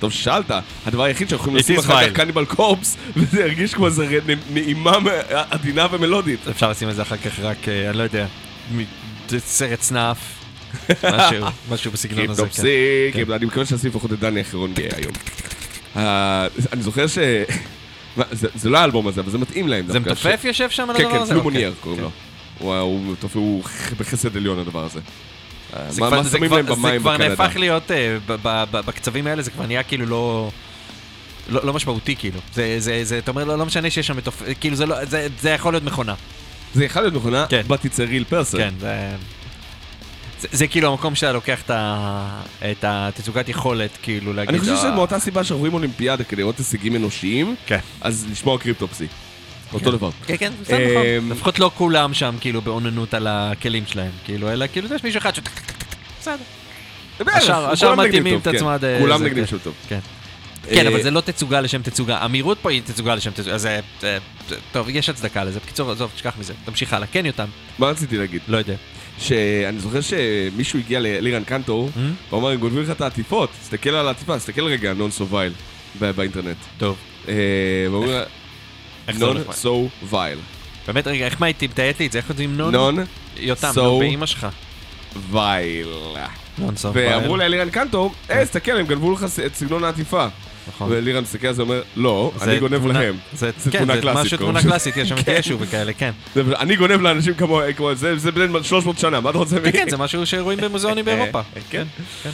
[0.00, 0.50] טוב ששאלת,
[0.86, 2.08] הדבר היחיד שאנחנו יכולים לשים אחר.
[2.10, 4.18] כך קניבל קורפס, וזה הרגיש כמו איזה
[4.50, 4.92] נעימה
[5.50, 6.48] עדינה ומלודית.
[6.48, 8.26] אפשר לשים את זה אחר כך רק, אה, אני לא יודע,
[9.38, 10.18] סרט סנאף,
[10.90, 12.42] משהו, משהו בסגנון הזה.
[12.42, 12.48] כן.
[12.48, 15.12] קריפטופסי, כן, אני מקווה שעשי לפחות את דני אחרון גאה היום.
[15.96, 17.18] אה, אני זוכר ש...
[18.30, 20.10] זה זה לא האלבום הזה, אבל זה מתאים להם זה דווקא.
[20.10, 21.34] מתופף יושב שם על כן, הדבר כן, הזה?
[21.34, 21.42] אוקיי.
[21.42, 22.10] מונייר קוראים לו.
[22.58, 23.64] הוא-
[23.98, 25.00] בחסד עליון הדבר הזה.
[25.76, 27.28] אה, זה מה כבר- מה זה שמים כבר- להם זה במים כבר בקנדה?
[27.28, 30.50] נהפך להיות, אה, ב- בקצבים האלה זה כבר נהיה כאילו לא...
[31.50, 34.42] לא לא משמעותי כאילו, זה, זה, זה, אתה אומר, לא, לא משנה שיש שם מתופף,
[34.60, 36.14] כאילו זה, לא, זה, זה יכול להיות מכונה,
[36.74, 37.62] זה יכול להיות מכונה, כן.
[37.68, 38.56] but it's a real person.
[38.56, 39.10] כן, זה,
[40.40, 42.40] זה, זה כאילו המקום שאתה לוקח את, ה,
[42.70, 46.42] את התצוגת יכולת, כאילו להגיד, אני חושב "אה, שזה מאותה סיבה שאנחנו רואים אולימפיאדה כדי
[46.42, 47.78] לראות הישגים אנושיים, כן.
[48.00, 49.06] אז לשמוע קריפטופסי.
[49.72, 50.10] אותו דבר.
[50.26, 51.30] כן, כן, בסדר, אמ, נכון.
[51.36, 55.34] לפחות לא כולם שם כאילו באוננות על הכלים שלהם, כאילו, אלא כאילו יש מישהו אחד
[55.34, 55.38] ש...
[56.20, 56.36] בסדר.
[57.72, 58.56] השאר- מתאימים את כן.
[58.56, 59.50] עצמם עד, אה, כולם זה, נגנים כן.
[59.50, 59.74] של טוב.
[59.88, 59.98] כן.
[60.70, 62.18] כן, אה, אבל זה לא תצוגה לשם תצוגה.
[62.18, 63.54] המהירות פה היא תצוגה לשם תצוגה.
[63.54, 64.18] אז אה,
[64.72, 65.58] טוב, יש הצדקה לזה.
[65.60, 66.54] בקיצור, עזוב, תשכח מזה.
[66.64, 67.06] תמשיך הלאה.
[67.12, 67.46] כן, יותם.
[67.78, 68.40] מה רציתי להגיד?
[68.48, 68.74] לא יודע.
[69.18, 71.98] שאני זוכר שמישהו הגיע לאלירן קנטור, Hmm?
[72.30, 75.52] הוא אמר, הם גונבים לך את העטיפות, תסתכל על העטיפה, תסתכל רגע, נון סו וייל,
[76.00, 76.56] באינטרנט.
[76.78, 76.96] טוב.
[79.16, 79.36] נון?
[79.52, 80.38] סו וייל.
[80.86, 82.18] באמת, רגע, איך מה הייתי מתיית לי את זה?
[82.18, 82.74] איך כותבים נון?
[82.74, 82.96] נון
[83.36, 84.46] יותם, so- נו, באמא שלך.
[85.30, 85.88] וייל.
[86.58, 86.92] נון סוף.
[86.98, 90.26] ואמרו לאלירן קנטור, אה, תסתכל, הם גנבו לך את סגנון העטיפה.
[90.68, 90.92] נכון.
[90.92, 93.16] ואלירן מסתכל על זה ואומר, לא, זה אני גונב תמונה- להם.
[93.32, 94.68] זה זה כן, תמונה זה קלאסית, משהו קוראים תמונה לזה.
[94.68, 95.36] קלאסית, יש שם את כן.
[95.38, 96.10] ישו וכאלה, כן.
[96.34, 97.60] זה- אני גונב לאנשים כמו,
[97.94, 99.56] זה, זה בן 300 שנה, מה אתה רוצה?
[99.60, 101.40] כן, כן, זה משהו שרואים במוזיאונים באירופה.
[101.70, 101.84] כן,
[102.22, 102.30] כן.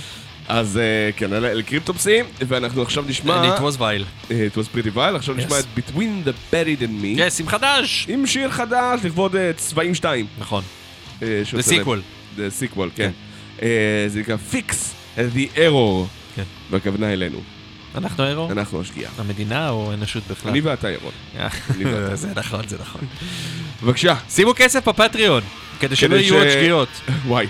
[0.48, 2.18] אז אה, כן, אלה אלה Cryptopsy,
[2.48, 3.54] ואנחנו עכשיו נשמע...
[3.56, 4.30] And it was vile.
[4.30, 5.34] אה, It was pretty vile, עכשיו.
[5.34, 7.06] נשמע את Between the Buried and Me.
[7.06, 8.06] Yes, עם חדש!
[8.08, 10.26] עם שיר חדש לכבוד אה, צבעים 2.
[10.38, 10.62] נכון.
[11.20, 11.42] זה.
[11.60, 12.02] sequel.
[12.36, 13.10] זה sequel, כן.
[13.62, 13.68] אה,
[14.08, 14.72] זה נקרא Fix
[15.16, 16.06] the Error.
[16.36, 16.42] כן.
[16.70, 17.38] והכוונה אלינו.
[17.94, 18.50] אנחנו error?
[18.50, 19.10] אנחנו השגיאה.
[19.18, 20.50] המדינה או האנושות בכלל?
[20.50, 20.88] אני ואתה
[21.84, 22.16] ואתה.
[22.16, 23.00] זה נכון, זה נכון.
[23.82, 24.14] בבקשה.
[24.30, 25.42] שימו כסף ב Patreon,
[25.80, 26.88] כדי שלא יהיו עוד שגיאות.
[27.26, 27.46] וואי.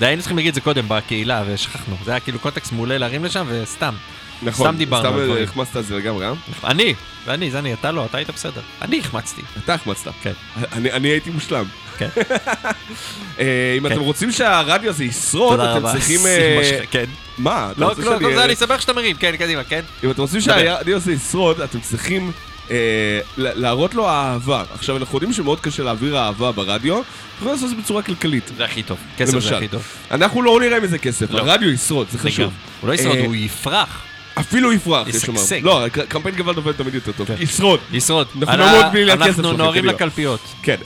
[0.00, 1.96] זה היינו צריכים להגיד את זה קודם בקהילה, ושכחנו.
[2.04, 3.94] זה היה כאילו קונטקסט מעולה להרים לשם, וסתם.
[4.42, 4.66] נכון.
[4.66, 5.42] סתם דיברנו על סתם.
[5.42, 6.32] החמצת את זה לגמרי, אה?
[6.64, 6.94] אני,
[7.24, 8.60] ואני, זה אני, אתה לא, אתה היית בסדר.
[8.82, 9.42] אני החמצתי.
[9.64, 10.10] אתה החמצת.
[10.22, 10.32] כן.
[10.72, 11.64] אני אני הייתי מושלם.
[11.98, 12.08] כן.
[13.38, 13.92] אה, אם כן.
[13.92, 15.92] אתם רוצים שהרדיו הזה ישרוד, אתם.
[15.92, 16.20] צריכים...
[16.26, 17.04] אה, כן.
[17.38, 17.72] מה?
[17.76, 19.80] לא, כל זה אה, אני שמח שאתה מרים, כן, קדימה, כן.
[20.04, 20.40] אם אתם רוצים.
[20.40, 22.32] שהרדיו הזה ישרוד, אתם צריכים
[22.70, 24.64] אה, להראות לו אהבה.
[24.74, 27.06] עכשיו, אנחנו יודעים שמאוד קשה להעביר אהבה ברדיו, אנחנו
[27.36, 28.50] יכולים לעשות את זה בצורה כלכלית.
[28.56, 28.98] זה הכי טוב.
[29.16, 29.56] כסף זה.
[29.56, 29.82] הכי טוב.
[30.10, 31.38] אנחנו לא נראה מזה כסף, לא.
[31.38, 32.18] הרדיו ישרוד, זה.
[32.18, 32.52] חשוב.
[32.80, 34.02] הוא לא ישרוד, אה, הוא יפרח.
[34.34, 35.40] אפילו יפרח, יש לומר.
[35.62, 37.26] לא, קמפיין גבל עובד תמיד יותר טוב.
[37.26, 37.34] כן.
[37.38, 37.80] ישרוד.
[37.92, 38.26] ישרוד.
[38.48, 39.92] אנחנו נוהרים קדימה.
[39.92, 40.40] לקלפיות.
[40.62, 40.76] כן,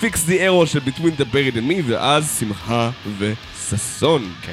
[0.00, 4.30] פיקס די ארו של Between the Buried and Me, ואז שמחה וששון.
[4.42, 4.52] כן.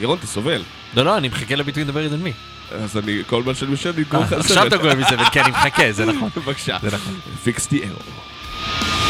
[0.00, 0.62] ירון, אתה סובל.
[0.96, 2.32] לא, לא, אני מחכה לביטוי לדבר איתן מי.
[2.72, 5.40] אז אני, כל מה שאני יושב, אני אגרום לך אה, עכשיו אתה גורם מזה, כן,
[5.42, 6.28] אני מחכה, זה נכון.
[6.36, 6.76] בבקשה.
[6.82, 7.14] זה נכון.
[7.44, 9.09] פיקס די ארו.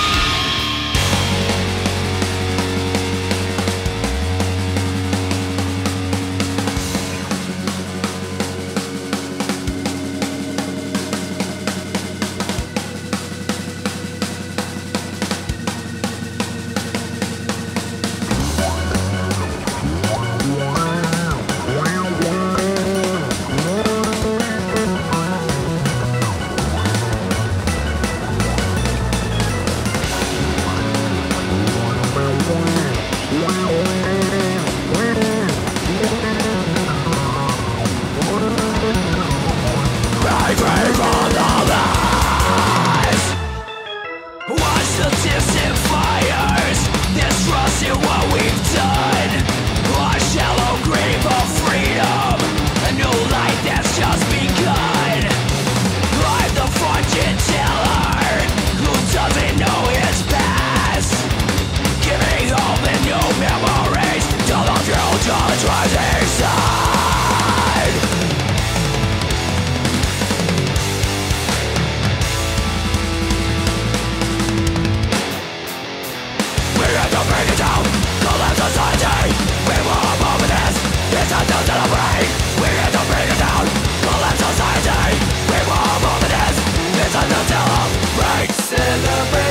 [88.21, 89.50] Right, celebrate.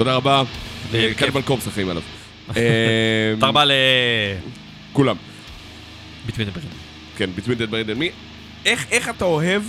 [0.00, 0.42] תודה רבה.
[1.16, 2.02] קניבל קורפס אחראים עליו.
[2.56, 3.72] אה, תודה רבה ל...
[4.92, 5.16] כולם.
[6.26, 6.68] ביטווין הברים.
[7.16, 8.12] כן, Between Dead Bird and Me.
[8.66, 9.62] איך, אתה אוהב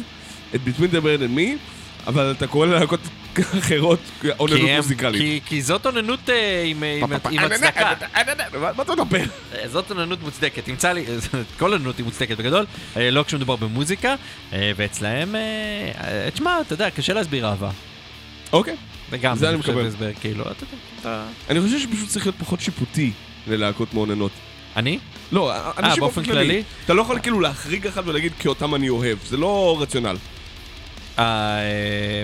[0.56, 1.41] את Dead Bird and Me,
[2.08, 2.99] אבל אתה קורא ללהקות
[3.60, 3.99] אחרות
[4.40, 5.44] אוננות מוזיקלית?
[5.45, 6.84] כי, זאת אוננות אה, עם,
[7.40, 7.94] הצדקה.
[8.78, 9.24] מה אתה מדבר?
[9.56, 11.06] אה, זאת אוננות מוצדקת, תמצא לי,
[11.60, 12.66] כל אוננות היא מוצדקת בגדול,
[12.98, 14.16] אה, לא כשמדובר במוזיקה,
[14.53, 15.41] אה, ואצלהם, אה,
[16.03, 17.70] אה, תשמע, אתה יודע, קשה להסביר אהבה.
[18.53, 18.76] אוקיי.
[19.12, 19.88] וגם, זה אני מקבל.
[19.88, 20.66] הסבר, כאילו, אתה
[21.04, 21.24] יודע.
[21.50, 23.12] אני חושב שפשוט צריך להיות פחות שיפוטי
[23.48, 24.32] ללהקות מאוננות.
[24.76, 25.00] אני?
[25.32, 26.64] לא, אנשים באופן כללי?
[26.86, 30.18] אתה לא יכול כאילו להחריג אחד ולהגיד כי אותם אני אוהב, זה לא רציונל.
[31.20, 32.24] אה,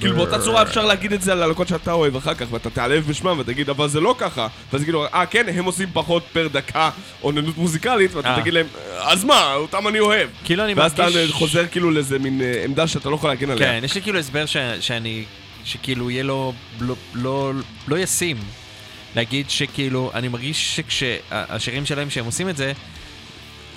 [0.00, 3.06] כאילו באותה צורה אפשר להגיד את זה על הלהקות שאתה אוהב אחר כך, ואתה תיעלב
[3.06, 4.46] בשמם ותגיד, אבל זה לא ככה.
[4.72, 6.90] ואז יגידו, אה כן, הם עושים פחות פר דקה
[7.22, 8.40] אוננות מוזיקלית, ואתה אה.
[8.40, 8.66] תגיד להם,
[9.00, 10.28] אז מה, אותם אני אוהב.
[10.44, 11.32] כאילו אני ואז אתה מרגיש...
[11.32, 13.68] חוזר כאילו לאיזה מין אה, עמדה שאתה לא יכול להגן עליה.
[13.68, 14.44] כן, יש לי כאילו הסבר
[14.80, 15.24] שאני,
[15.64, 17.52] שכאילו יהיה לו לא, לא,
[17.88, 18.36] לא ישים.
[19.16, 22.72] להגיד שכאילו, אני מרגיש שכשהשירים שלהם שהם עושים את זה,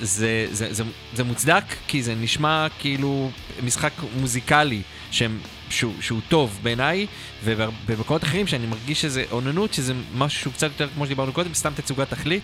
[0.01, 0.83] זה, זה, זה,
[1.13, 3.31] זה מוצדק, כי זה נשמע כאילו
[3.63, 4.81] משחק מוזיקלי
[5.11, 5.39] שהם,
[5.69, 7.07] שהוא, שהוא טוב בעיניי,
[7.43, 11.73] ובמקומות אחרים שאני מרגיש שזה אוננות, שזה משהו שהוא קצת יותר, כמו שדיברנו קודם, סתם
[11.75, 12.43] תצוגת תכלית.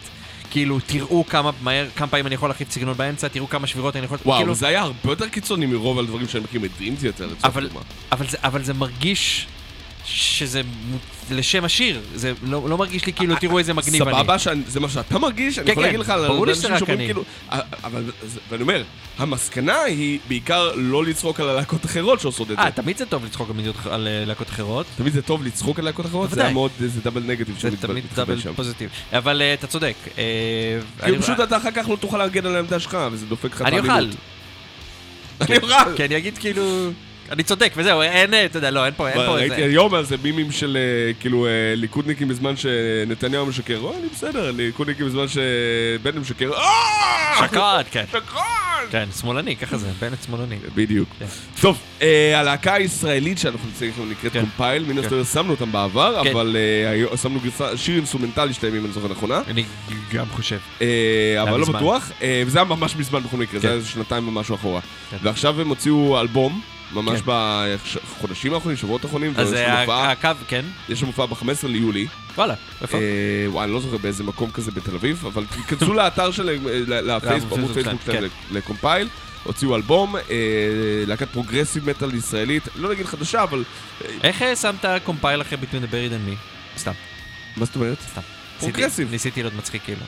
[0.54, 4.06] כאילו, תראו כמה מהר, כמה פעמים אני יכול להחליף סגנון באמצע, תראו כמה שבירות אני
[4.06, 4.18] יכול...
[4.26, 6.62] וואו, כאילו, זה היה הרבה יותר קיצוני מרוב הדברים שאני מכיר
[6.96, 7.70] תיאטר, לצורך אבל.
[8.12, 9.48] אבל, זה, אבל זה מרגיש
[10.06, 10.62] שזה
[11.32, 14.12] לשם השיר, זה לא, לא מרגיש לי כאילו תראו איזה מגניב אני.
[14.18, 16.52] סבבה, שאני- זה מה שאתה מרגיש, אני כן, יכול כן, להגיד לך על ברור לי
[16.52, 17.06] אנשים שזה רק שאומרים אני.
[17.06, 17.24] כאילו...
[17.52, 18.04] אה, אבל,
[18.50, 18.84] ואני אומר,
[19.18, 22.72] המסקנה היא בעיקר לא לצחוק על הלהקות אחרות שעושות את אה, זה.
[22.72, 23.50] תמיד זה טוב לצחוק
[23.92, 24.86] על אה, להקות אחרות.
[24.98, 26.44] תמיד זה טוב לצחוק על להקות אחרות, זה.
[26.44, 28.40] היה מאוד, זה דאבל נגטיב זה תמיד דאבל.
[28.56, 28.90] פוזיטיב.
[29.14, 29.96] אבל אה, אתה צודק.
[30.18, 30.24] אה,
[31.04, 33.68] אני- פשוט אתה אחר כך לא תוכל להגן על העמדה שלך, וזה דופק לך את
[33.68, 33.90] אני אוכל.
[33.90, 34.16] האמינות.
[35.42, 35.96] אני אוכל!
[35.96, 36.92] כי אני אגיד כאילו...
[37.34, 39.66] אני צודק, וזהו, אין, אה, אתה יודע, לא, אין פה, אין פה ראיתי איזה...
[39.66, 44.52] היום על זה מימים של אה, כאילו אה, ליכודניקים בזמן שנתניהו משקר, אוי, אני בסדר,
[44.52, 46.52] ליכודניקים בזמן שבנט משקר!
[47.40, 48.06] שקרן, כן.
[48.08, 48.44] שקרן!
[48.92, 50.56] כן, שמאלני, ככה זה, בנט שמאלני.
[50.76, 51.10] בדיוק.
[51.20, 51.26] כן.
[51.62, 51.82] טוב,
[52.36, 54.40] הלהקה הישראלית שאנחנו עכשיו נקראת כן.
[54.40, 55.00] קומפייל, מן כן.
[55.00, 56.22] הסתם שמנו אותם בעבר.
[56.32, 56.56] אבל
[57.22, 57.40] שמנו
[57.76, 59.64] שיר אינסטרומנטלי שלהם, אם אני זוכר נכונה, אני
[60.14, 60.58] גם חושב.
[61.42, 61.66] אבל לא.
[61.66, 62.12] בטוח,
[62.46, 63.72] וזה היה ממש מזמן בכל מקרה, זה.
[63.72, 64.82] היה שנתיים ומשהו אחורה.
[65.24, 66.62] ועכשיו הם הוציאו אלבום
[66.94, 67.26] ממש כן.
[67.26, 69.56] בחודשים האחרונים, שבועות האחרונים, אז
[69.90, 72.08] הקו, כן, יש שם הופעה ב-15 ליולי.
[72.36, 72.98] וואלה, איפה?
[72.98, 77.02] אה, וואי, אני לא זוכר באיזה מקום כזה בתל אביב, אבל תיכנסו לאתר שלהם, אה,
[77.02, 79.08] לפייסבוק, עמוד פייסבוק שלהם, שלהם לקומפייל,
[79.44, 80.22] הוציאו אלבום, אה,
[81.08, 83.64] להקת progressive metal ישראלית, לא נגיד חדשה, אבל...
[84.02, 86.36] אה, איך אה, שמת קומפייל אחרי Between the Buried and Me?
[86.78, 86.92] סתם,
[87.58, 87.98] מה זאת אומרת?
[88.12, 88.22] סתם.
[88.60, 89.12] progressive.
[89.12, 90.02] ניסיתי להיות מצחיק כאילו.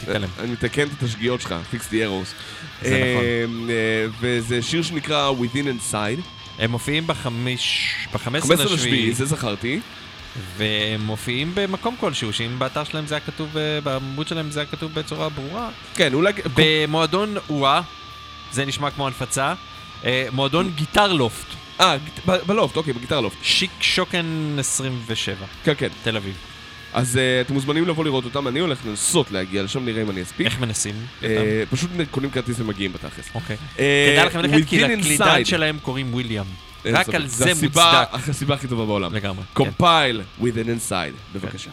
[0.00, 0.28] תתעלם.
[0.38, 2.34] אני מתקן את השגיאות שלך, fix the errors.
[2.82, 3.70] זה נכון.
[3.70, 6.20] אה, אה, וזה שיר שנקרא Within Inside.
[6.58, 7.94] הם מופיעים בחמיש...
[8.12, 9.80] ב-15 15 לשביעי, זה זכרתי.
[10.56, 14.66] והם מופיעים במקום כלשהו, שאם באתר שלהם זה היה כתוב, אה, בעמוד שלהם זה היה
[14.66, 15.68] כתוב בצורה ברורה.
[15.94, 16.32] כן, אולי...
[16.54, 17.80] במועדון וואה,
[18.52, 19.54] זה נשמע כמו הנפצה,
[20.32, 21.46] מועדון גיטר לופט,
[21.80, 21.96] אה,
[22.46, 23.38] בלופט, אוקיי, בגיטר לופט.
[23.42, 25.88] שיק שוקן 27, כן, כן.
[26.02, 26.34] תל אביב.
[26.96, 30.22] אז אה, אתם מוזמנים לבוא לראות אותם, אני הולך לנסות להגיע לשם, נראה אם אני
[30.22, 30.46] אספיק.
[30.46, 30.94] איך מנסים?
[31.22, 33.28] אה, פשוט קונים כרטיס ומגיעים בתכלס.
[33.34, 33.56] אוקיי.
[33.78, 35.44] אה, כדאי לכם ללכת, כי Within לקלידן.
[35.44, 36.44] שלהם קוראים וויליאם.
[36.84, 37.08] רק.
[37.08, 37.80] על זה מוצדק.
[38.12, 39.14] הסיבה הכי טובה בעולם.
[39.14, 39.44] לגמרי.
[39.54, 39.64] כן.
[39.64, 41.70] Compile with an inside, בבקשה.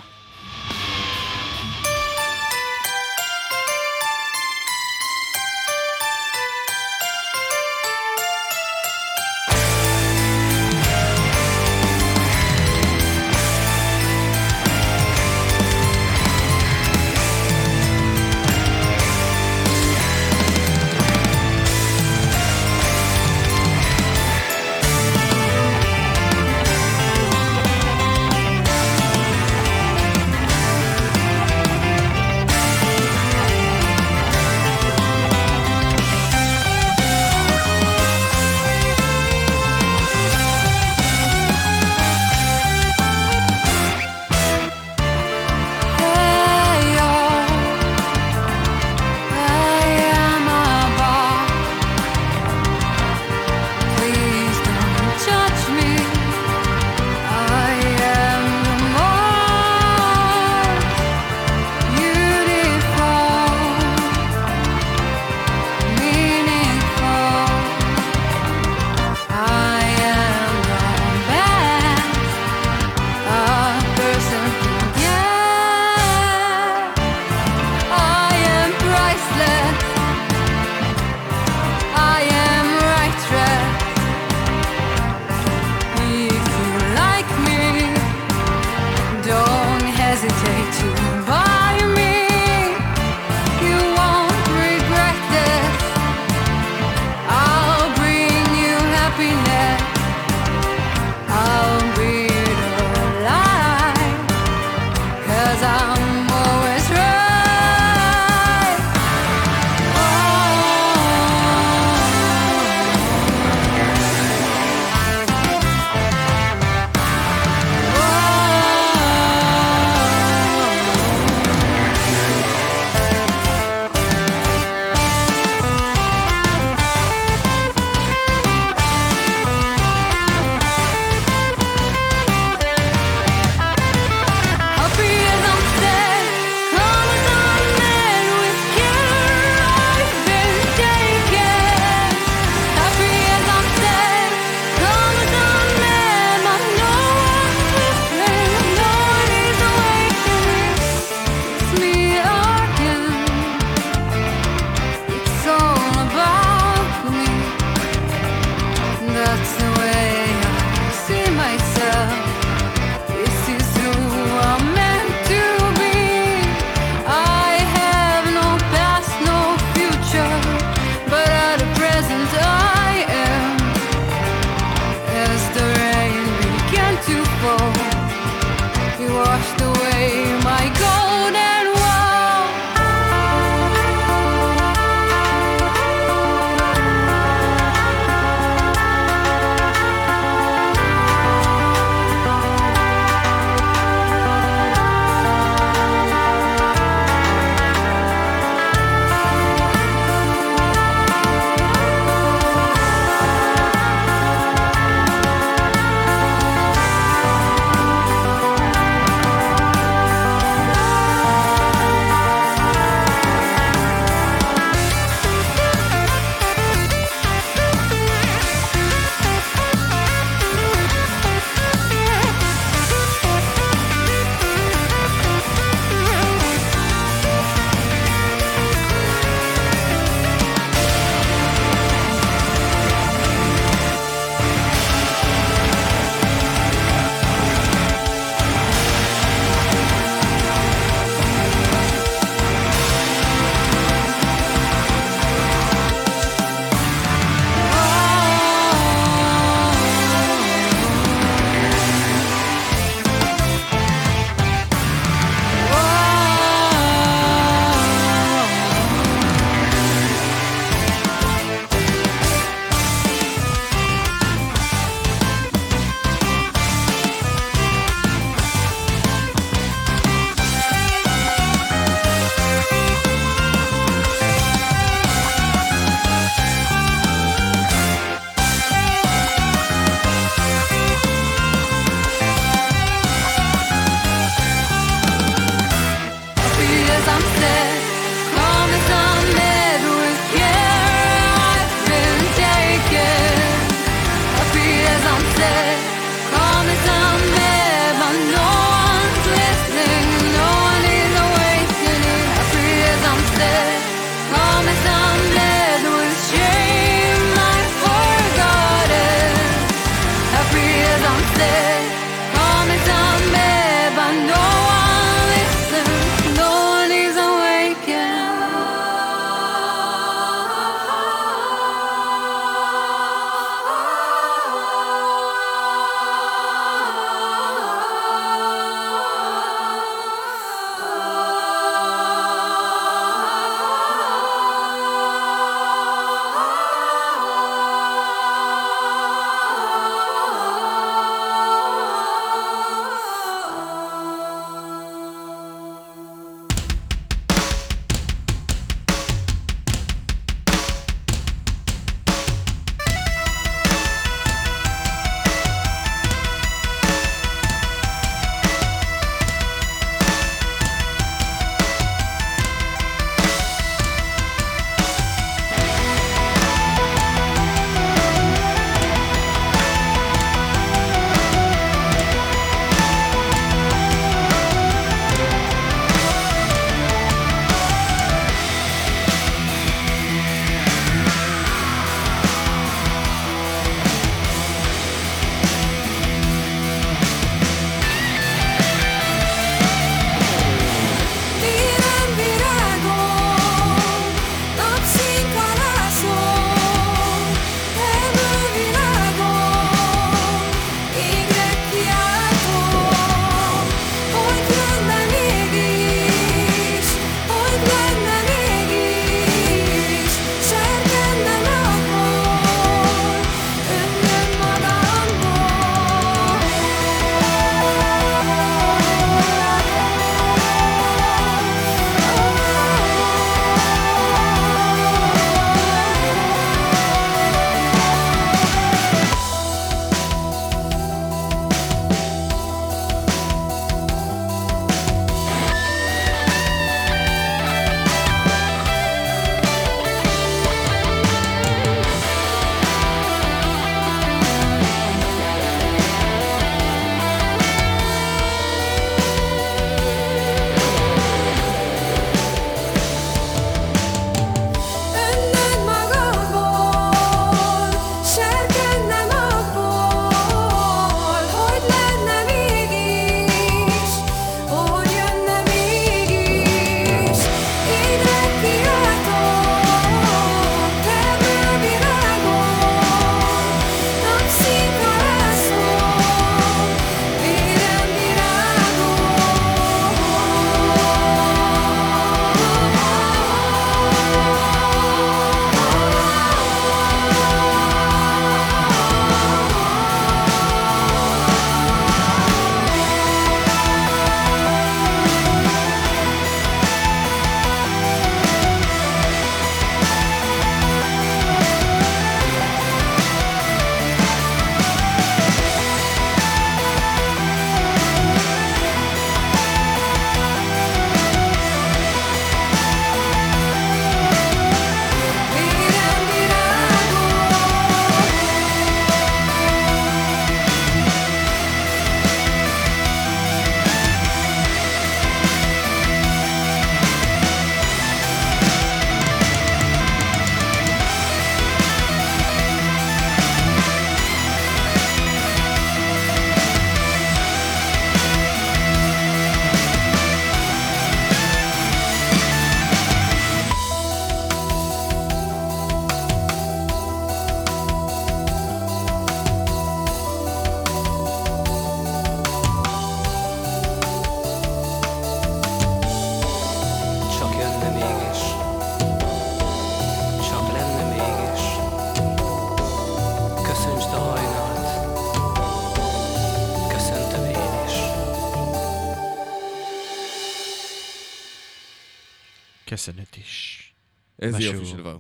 [574.36, 574.98] איזה יופי של דבר.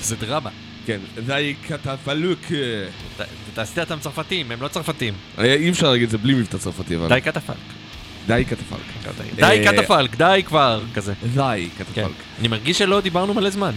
[0.00, 0.50] זה דרמה.
[0.86, 2.40] כן, די קטפלוק.
[3.54, 5.14] תעשי אותם צרפתים, הם לא צרפתים.
[5.38, 7.08] אי אפשר להגיד את זה בלי מבטא צרפתי, אבל...
[7.08, 7.56] די קטפלק.
[8.26, 8.80] די קטפלק.
[9.36, 11.14] די אה, קטפלק, די כבר, כזה.
[11.34, 11.84] די כן.
[11.84, 12.16] קטפלק.
[12.38, 13.72] אני מרגיש שלא דיברנו מלא זמן.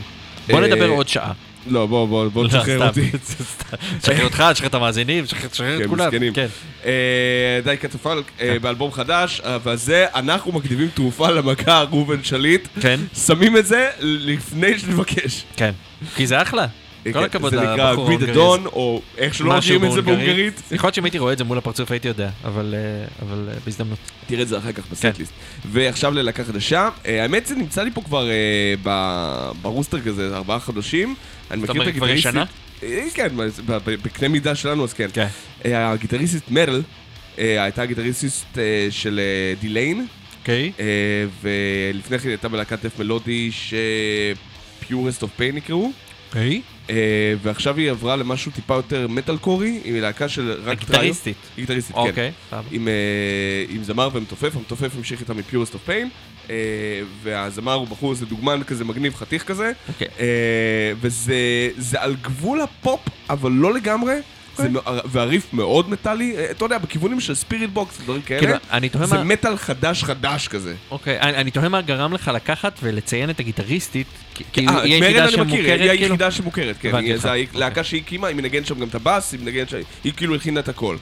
[0.50, 1.34] בוא אה, נדבר עוד שעה.
[1.68, 2.88] לא, בוא, בוא, בוא לא, תשחרר.
[2.88, 3.12] אותי.
[4.02, 6.08] תשחרר אותך, תשחרר את המאזינים, תשחרר את כן, כולם.
[6.08, 6.34] מסכנים.
[6.34, 6.48] כן.
[6.86, 12.68] אה, די קטפלק, אה, באלבום חדש, אבל זה, אנחנו מקדימים תרופה למכה ראובן שליט.
[12.82, 15.44] כן, שמים את זה לפני שנבקש.
[15.56, 15.72] כן.
[16.16, 16.68] כי זה אחלה.
[17.04, 20.02] כל כן, הכבוד זה נקרא לבחור גריד ההונגרי אדון, או איך שלא מכירים את זה
[20.02, 20.62] בהונגרית.
[20.72, 24.00] יכול להיות שאם הייתי רואה את זה מול הפרצוף הייתי יודע, אבל אה, אה, בהזדמנות.
[24.28, 24.90] תראה את זה אחר כך כן.
[24.92, 25.32] בסטליסט.
[25.66, 26.90] ועכשיו ללהקה חדשה.
[27.06, 28.74] אה, האמת זה נמצא לי פה כבר אה,
[29.62, 31.16] ברוסטר כזה ארבעה חודשים.
[31.52, 32.30] אני מכיר את אומרת, כבר הגיטריסטית.
[32.30, 32.46] ישנה?
[32.84, 33.28] אה, כן,
[33.86, 35.08] בקנה מידה שלנו אז כן.
[35.14, 35.28] כן.
[35.66, 36.82] אה, הגיטריסטית מרל
[37.40, 38.58] אה, הייתה הגיטריסטית
[38.90, 39.20] של
[39.62, 40.08] Delain.
[40.40, 40.72] אוקיי.
[41.42, 43.74] ולפני כן הייתה בלהקת death מלודי ש...
[44.90, 45.92] Purest of Pain נקראו.
[46.28, 46.62] אוקיי.
[46.90, 46.96] אה,
[47.42, 50.72] ועכשיו היא עברה למשהו טיפה יותר מטאל קורי, עם להקה של רק טריו.
[50.72, 51.38] הגיטריסטית.
[51.56, 52.02] גיטריסטית, כן.
[52.02, 52.32] אוקיי.
[52.72, 52.94] עם, אה,
[53.70, 55.34] עם זמר ומתופף, המתופף המשיך איתה
[55.74, 56.08] of Pain,
[56.50, 56.56] אה,
[57.24, 60.08] והזמר הוא בחור איזה דוגמן כזה מגניב, חתיך כזה, אוקיי.
[60.20, 63.00] אה, וזה זה על גבול הפופ,
[63.30, 64.22] אבל לא לגמרי, זה,
[65.06, 70.04] והריף מאוד מטאלי, אה, אתה יודע, בכיוונים של Spiritbox ודברים כאלה, כאילו, זה מטאל חדש
[70.04, 70.76] חדש כזה.
[70.92, 74.08] אוקיי, אני אני תוהה מה גרם לך לקחת ולציין את הגיטריסטית,
[74.54, 75.92] כי אה, היא את היחידה שמוכרת, היא כאילו?
[75.92, 77.18] היחידה שמוכרת, כן.
[77.18, 77.48] זה אוקיי.
[77.54, 80.60] הלהקה שהיא הקימה, היא מנגנת שם גם את הבאס, היא מנגנת שם, היא כאילו הכינה
[80.60, 80.98] את הכל.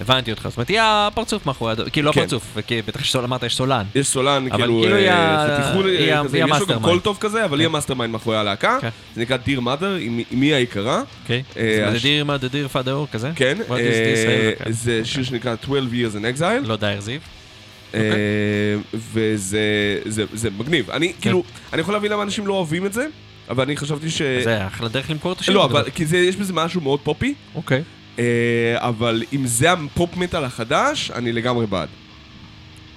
[0.00, 2.20] הבנתי אותך, זאת אומרת, היא הפרצוף מאחורי, כאילו לא כן.
[2.20, 3.84] הפרצוף, וכי בטח אמרת יש סולן.
[3.94, 6.82] יש סולן, כאילו, כאילו אה, חתיכול, היא ה- כזה, היא יש לו גם.
[6.82, 7.72] קול טוב כזה, אבל היא כן.
[7.72, 8.78] ה mastermind מאחורי הלהקה.
[8.80, 8.88] כן.
[9.14, 9.96] זה נקרא Dear Mother,
[10.34, 11.02] אמי היקרה.
[11.22, 11.42] אוקיי?
[11.56, 13.30] אה, הש- Dear מה Dear Father כזה?
[13.36, 13.76] כן, אה?
[13.76, 16.66] אה, זה שיר שנקרא 12 Years in Exile.
[16.66, 17.20] לא Dear זיו.
[17.94, 18.00] אה,
[18.94, 19.60] וזה
[20.06, 20.90] זה- זה מגניב.
[20.90, 21.42] אני, כאילו,
[21.72, 23.06] אני יכול להבין למה אנשים לא אוהבים את זה,
[23.50, 24.22] אבל אני חשבתי ש...
[24.22, 25.54] זה אחלה דרך למכור את השיר.
[25.54, 27.34] לא, אבל כי זה- יש בזה משהו מאוד פופי.
[27.54, 27.82] אוקיי.
[28.18, 28.24] אה,
[28.76, 31.88] אבל אם זה הפופ מטאל החדש, אני לגמרי בעד.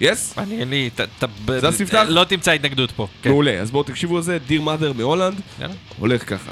[0.02, 0.34] Yes?
[0.38, 0.90] אני אין לי...
[1.60, 2.06] זה הספתח?
[2.10, 3.08] לא תמצא התנגדות פה.
[3.22, 3.30] כן.
[3.30, 3.60] מעולה.
[3.60, 5.42] אז בואו תקשיבו לזה, דיר מאדר מהולנד.
[6.00, 6.52] הולך ככה.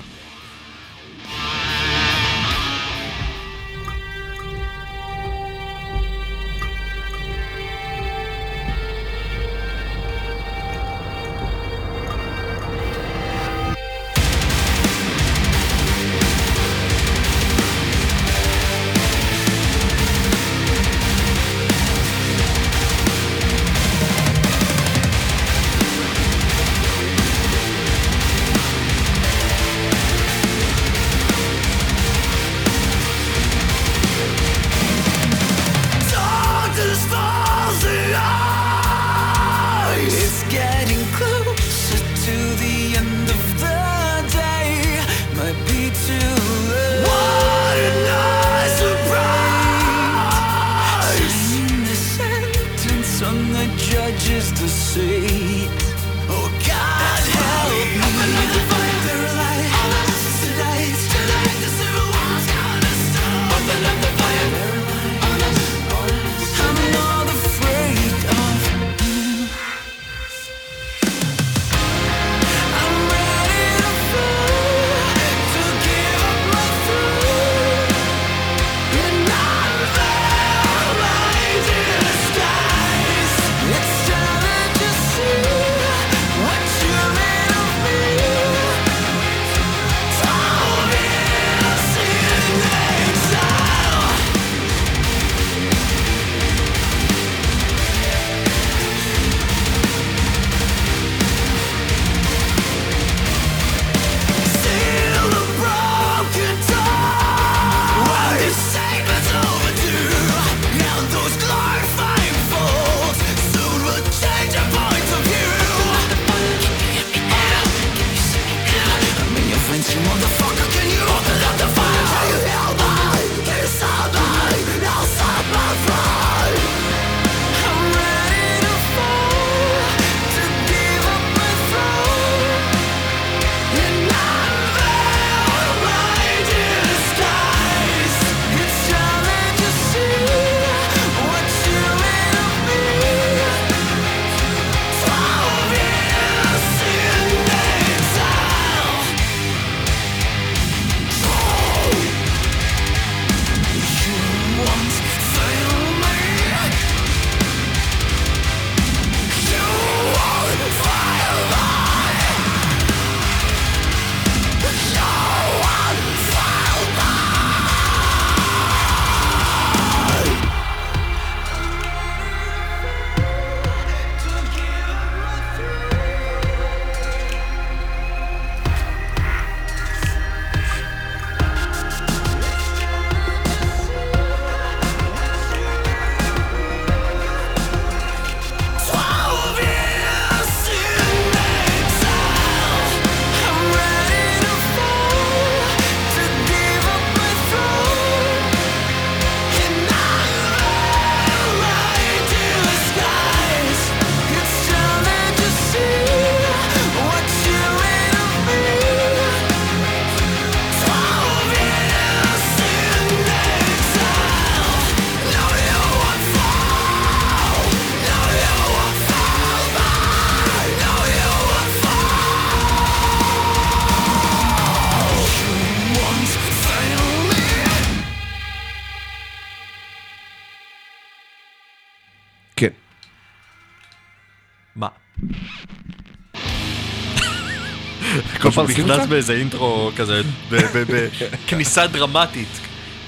[238.42, 239.08] כל פעם נכנס?
[239.08, 240.22] באיזה אינטרו כזה,
[240.52, 242.48] בכניסה דרמטית.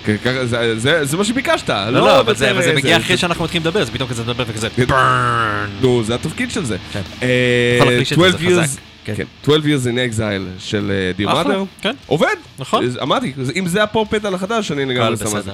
[0.05, 2.75] כן, ככה, זה- זה זה מה שביקשת, לא, לא, אבל זה יותר, אבל זה אה,
[2.75, 4.67] מגיע אחרי שאנחנו מתחילים לדבר, אז פתאום כזה מדבר וכזה...
[5.81, 6.77] נו, זה התפקיד של זה.
[6.93, 7.01] כן.
[7.23, 7.27] אה,
[7.77, 8.79] יכול להחליש את זה, 12 זה years- חזק.
[9.05, 9.13] כן.
[9.15, 11.63] כן, 12 years in exile של אה, Dear Mother.
[11.81, 11.95] כן.
[12.07, 12.35] עובד.
[12.59, 12.85] נכון.
[13.01, 15.51] אמרתי, אם זה הפופ מטאל החדש, אני לגמרי שם על זה.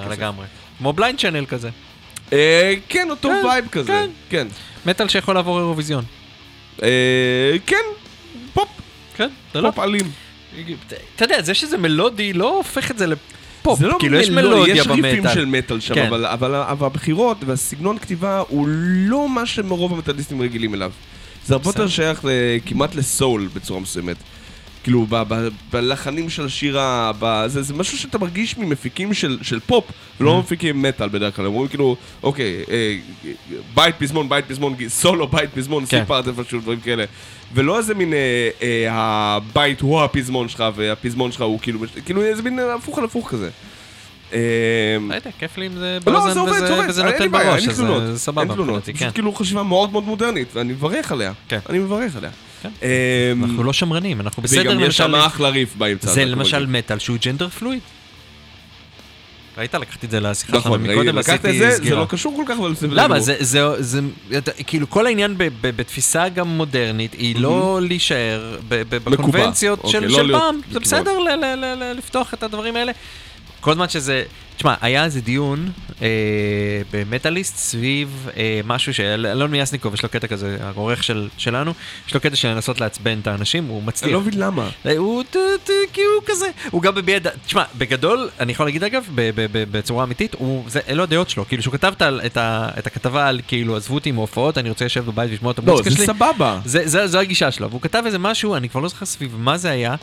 [0.78, 1.68] כמו Blind Channel כזה.
[2.32, 4.06] אה, כן, אותו כן, vibe כזה.
[4.30, 4.46] כן.
[4.86, 6.04] מטאל שיכול לעבור אירוויזיון.
[6.82, 6.88] אה,
[7.66, 7.76] כן,
[8.54, 8.68] פופ,
[9.16, 9.70] כן, זה לא...
[9.70, 10.10] פופ אלים.
[11.16, 13.78] אתה יודע, זה שזה מלודי לא הופך את זה לפופ.
[13.78, 15.34] זה לא כאילו, יש מלודי, מלודיה יש ריפים במטאל.
[15.34, 16.06] של מטאל שם, כן.
[16.06, 18.68] אבל, אבל, אבל הבחירות והסגנון כתיבה הוא
[19.08, 20.92] לא מה שרוב המטאליסטים רגילים אליו.
[21.46, 21.88] זה הרבה יותר.
[21.88, 22.28] שייך ל-
[22.66, 24.16] כמעט לסול בצורה מסוימת.
[24.82, 27.12] כאילו, ב- ב- בלחנים של השירה,
[27.46, 29.84] זה, זה משהו שאתה מרגיש ממפיקים של, של פופ.
[30.20, 31.46] לא מפיקים מטאל בדרך כלל.
[31.46, 32.96] הם אומרים כאילו, אוקיי, אה,
[33.74, 36.00] בית פזמון, בית פזמון, סולו, בית פזמון, כן.
[36.00, 37.04] סיפארט איפשהו, דברים כאלה.
[37.54, 38.18] ולא איזה מין, אה,
[38.62, 43.30] אה, הבית הוא הפזמון שלך, והפזמון שלך הוא כאילו, כאילו איזה מין הפוך על הפוך
[43.30, 43.50] כזה.
[44.32, 44.38] אה,
[45.08, 46.52] לא יודע, כיף לי עם זה לא, עובד,
[46.88, 47.76] וזה- נותן בראש, אז
[48.12, 48.98] זה סבבה אין תלונות, זה כן.
[48.98, 51.32] פשוט כאילו חשיבה מאוד מאוד מודרנית, ואני מברך עליה.
[51.48, 51.58] כן.
[51.68, 52.30] אני מברך עליה.
[52.62, 52.68] כן.
[52.82, 55.14] אה, אנחנו לא שמרנים, אנחנו בסדר וגם יש שם.
[55.14, 56.10] אחלה ריף באמצע.
[56.10, 56.66] זה למשל.
[56.66, 57.80] מטאל שהוא ג'נדר פלואיד.
[59.58, 59.74] ראית?
[59.74, 62.00] לקחתי את זה לשיחה נכון, שלנו מקודם, לקחת את עשיתי זה, זה סגירה.
[62.00, 62.86] לא קשור כל כך, אבל זה...
[62.90, 63.20] למה?
[63.20, 64.00] זה, זה, זה,
[64.66, 70.42] כאילו כל העניין בתפיסה גם מודרנית היא לא להישאר בקונבנציות אוקיי, של, לא של להיות
[70.42, 70.80] פעם, זה מקובע.
[70.80, 71.18] בסדר
[71.94, 72.92] לפתוח את הדברים האלה.
[73.60, 74.22] כל זמן שזה,
[74.58, 75.70] תשמע, היה איזה דיון
[76.02, 76.06] אה,
[76.92, 81.72] במטאליסט סביב אה, משהו שאלון מיאסניקוב, יש לו קטע כזה, העורך של, שלנו,
[82.08, 84.04] יש לו קטע של לנסות לעצבן את האנשים, הוא מצליח.
[84.04, 84.70] אני לא מבין למה.
[84.86, 88.66] אה, הוא, ט- ט- כי הוא כזה, הוא גם מביע דעה, תשמע, בגדול, אני יכול
[88.66, 91.92] להגיד אגב, ב- ב- ב- בצורה אמיתית, הוא, זה, אלו הדעות שלו, כאילו שהוא כתב
[91.96, 92.36] את, את,
[92.78, 95.90] את הכתבה על כאילו, עזבו אותי מהופעות, אני רוצה לשבת בבית ולשמוע את לא, המוזיקה
[95.90, 96.06] זה שלי.
[96.06, 96.60] סבבה.
[96.64, 99.56] זה, זה, זו הגישה שלו, והוא כתב איזה משהו, אני כבר לא זוכר סביב מה
[99.58, 99.94] זה היה,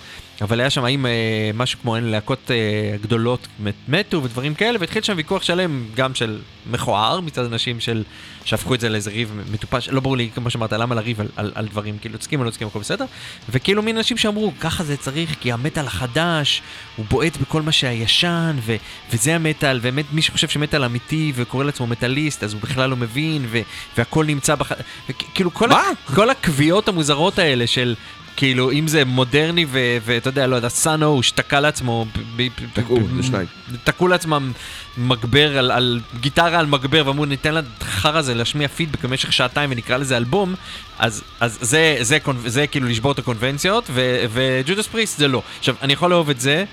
[0.42, 1.12] אבל היה שם האם אה,
[1.54, 2.56] משהו כמו אין להקות אה,
[3.02, 6.40] גדולות מת- מתו ודברים כאלה, והתחיל שם ויכוח שלם, גם של
[6.72, 8.04] מכוער מצד אנשים של,
[8.46, 11.52] שהפכו את זה לאיזה ריב מטופש, לא ברור לי, כמו שאמרת, למה לריב על, על,
[11.56, 13.06] על דברים, כאילו, תסכים או לא תסכים, הכל בסדר,
[13.50, 16.62] וכאילו מין אנשים שאמרו, ככה זה צריך, כי המטאל החדש,
[16.96, 18.76] הוא בועט בכל מה שהישן, ו,
[19.12, 23.46] וזה המטאל, ובאמת מי שחושב שמטאל אמיתי וקורא לעצמו מטאליסט, אז הוא בכלל לא מבין,
[23.50, 23.60] ו,
[23.98, 24.72] והכל נמצא בח...
[25.10, 25.84] וכאילו כל, מה?
[26.16, 27.96] כל הקביעות המוזרות האלה של...
[28.36, 29.66] כאילו, אם זה מודרני
[30.06, 32.06] ואתה יודע, לא יודע, סאנו, הוא שתקע לעצמו...
[32.74, 33.48] תקעו, זה שניים.
[33.84, 34.52] תקעו לעצמם
[34.98, 39.98] מגבר על, על גיטרה על מגבר, ואמרו, ניתן לחרא הזה להשמיע פידבק במשך שעתיים ונקרא
[39.98, 40.56] לזה אלבום,
[41.00, 45.42] אז, אז זה, זה, קונ- זה כאילו לשבור את הקונבנציות, ו- וג'ודס פריסט זה לא.
[45.60, 46.64] עכשיו, אני יכול לאהוב את זה,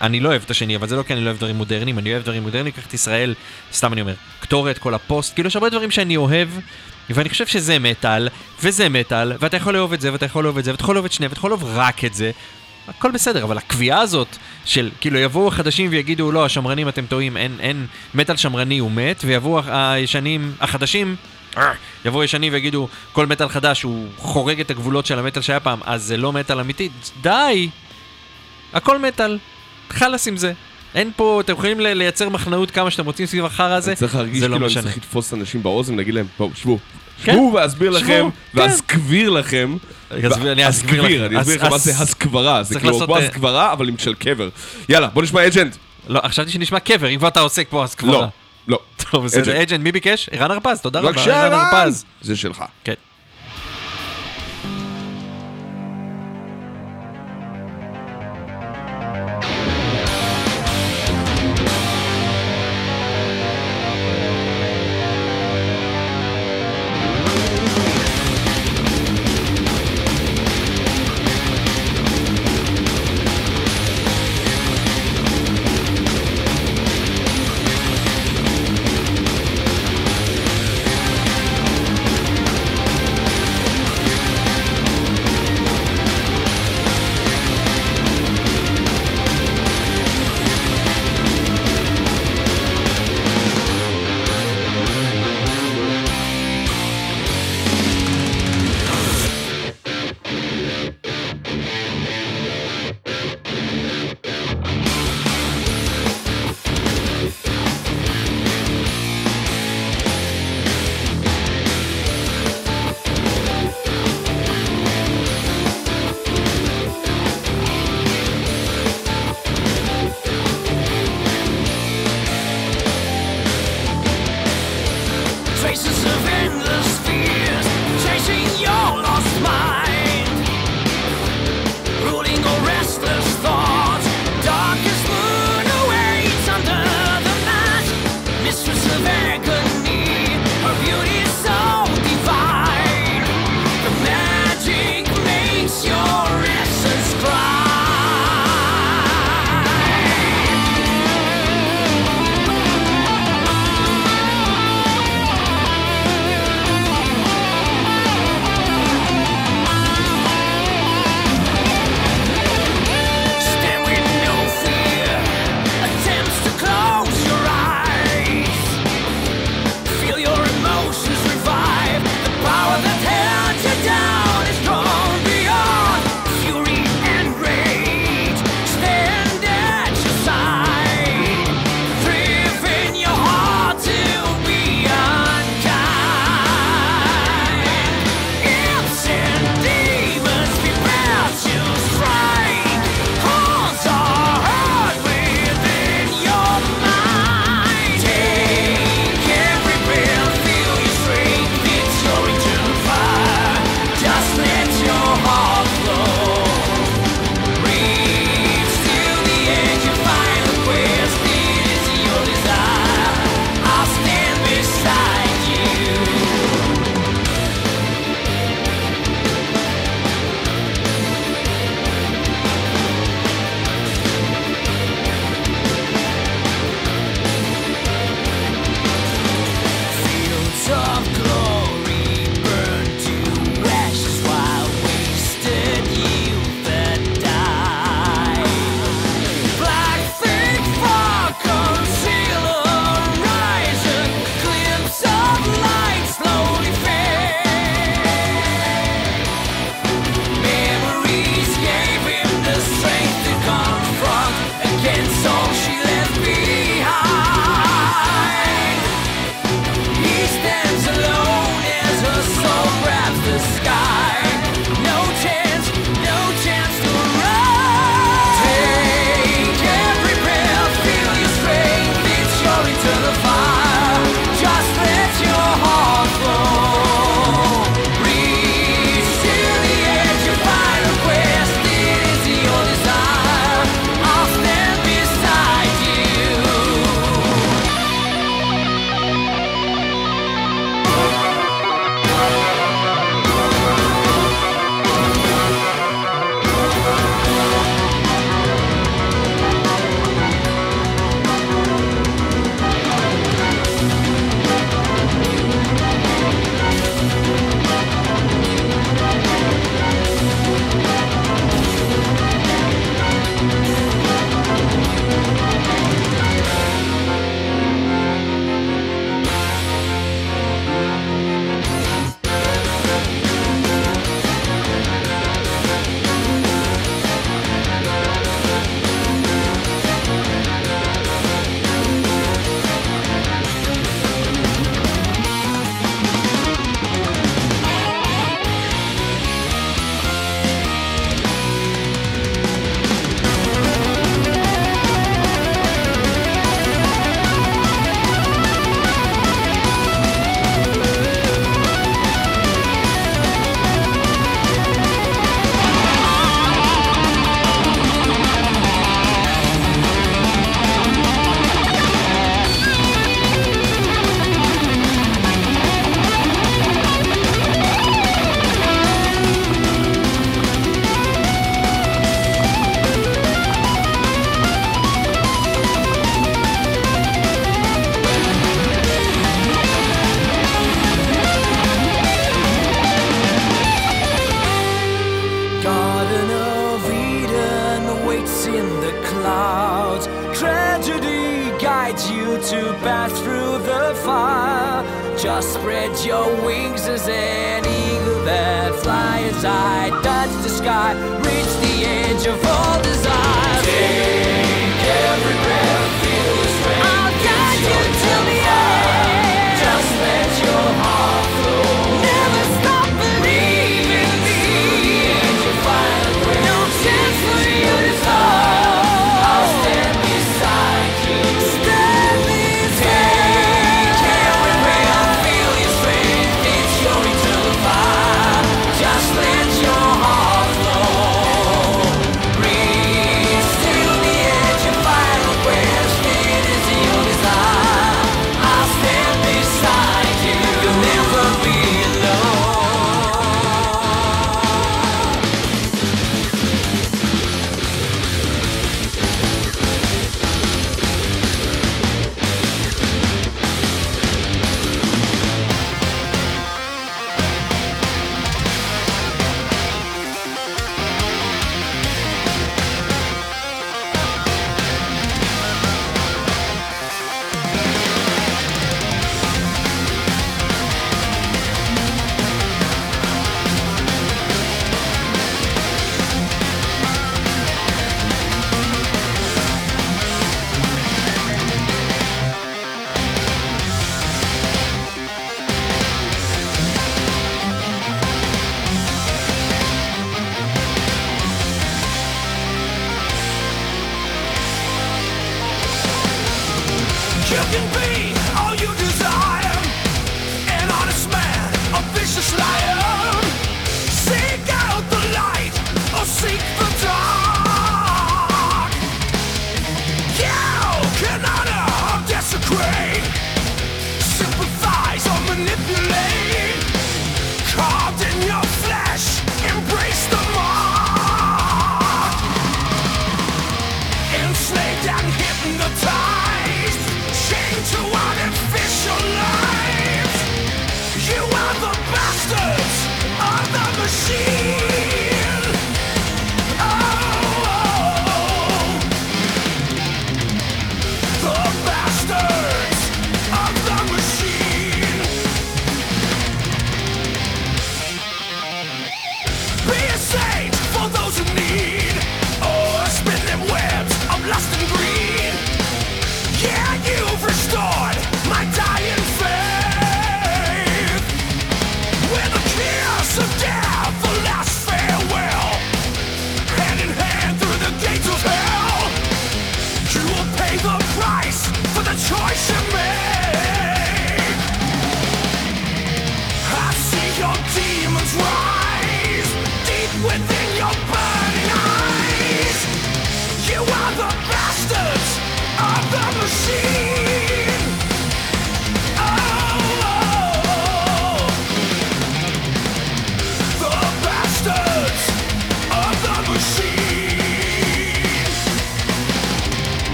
[0.00, 2.12] אני לא אוהב את השני, אבל זה לא כי אני לא אוהב דברים מודרניים, אני
[2.12, 3.34] אוהב דברים מודרניים, קח את ישראל,
[3.72, 6.48] סתם אני אומר, קטורת, כל הפוסט, כאילו יש הרבה דברים שאני אוהב,
[7.10, 8.28] ואני חושב שזה מטאל,
[8.62, 11.04] וזה מטאל, ואתה יכול לאהוב את זה, ואתה יכול לאהוב את זה, ואתה יכול לאהוב
[11.04, 12.30] את שניהם, ואתה יכול לאהוב רק את זה.
[12.88, 17.56] הכל בסדר, אבל הקביעה הזאת של כאילו יבואו החדשים ויגידו לא, השמרנים אתם טועים, אין,
[17.60, 21.16] אין, מטאל שמרני הוא מת, ויבואו הישנים, החדשים,
[21.56, 21.72] אה,
[22.04, 26.02] יבואו ישנים ויגידו כל מטאל חדש הוא חורג את הגבולות של המטאל שהיה פעם, אז
[26.02, 26.88] זה לא מטאל אמיתי,
[27.22, 27.68] די,
[28.72, 29.38] הכל מטאל,
[29.90, 30.52] חלאס עם זה.
[30.94, 34.38] אין פה, אתם יכולים לייצר מחנאות כמה שאתם רוצים סביב החרא הזה, אני צריך להרגיש
[34.38, 34.82] זה לא כאילו אני משנה.
[34.82, 36.78] צריך לתפוס אנשים באוזן ולהגיד להם, בואו, שבו.
[37.22, 37.32] כן.
[37.32, 38.60] שבו ואסביר שבו, לכם, כן.
[38.60, 39.76] ואסביר לכם.
[40.10, 41.24] אני אסביר לכם.
[41.24, 44.48] אני אסביר לכם מה זה הסקברה, זה כאילו כמו אה, הסקברה, אבל עם של קבר.
[44.88, 45.76] יאללה, בוא נשמע אג'נט.
[46.08, 48.12] לא, חשבתי שנשמע קבר, אם כבר אתה עוסק פה אז כבר.
[48.12, 48.26] לא,
[48.68, 48.78] לא.
[49.10, 49.80] טוב, בסדר, אג'נט.
[49.80, 50.28] מי ביקש?
[50.32, 51.12] ערן הרפז, תודה רבה.
[51.12, 51.74] בבקשה, ערן ערן!
[51.74, 52.04] הרפז.
[52.20, 52.64] זה שלך.
[52.84, 52.94] כן.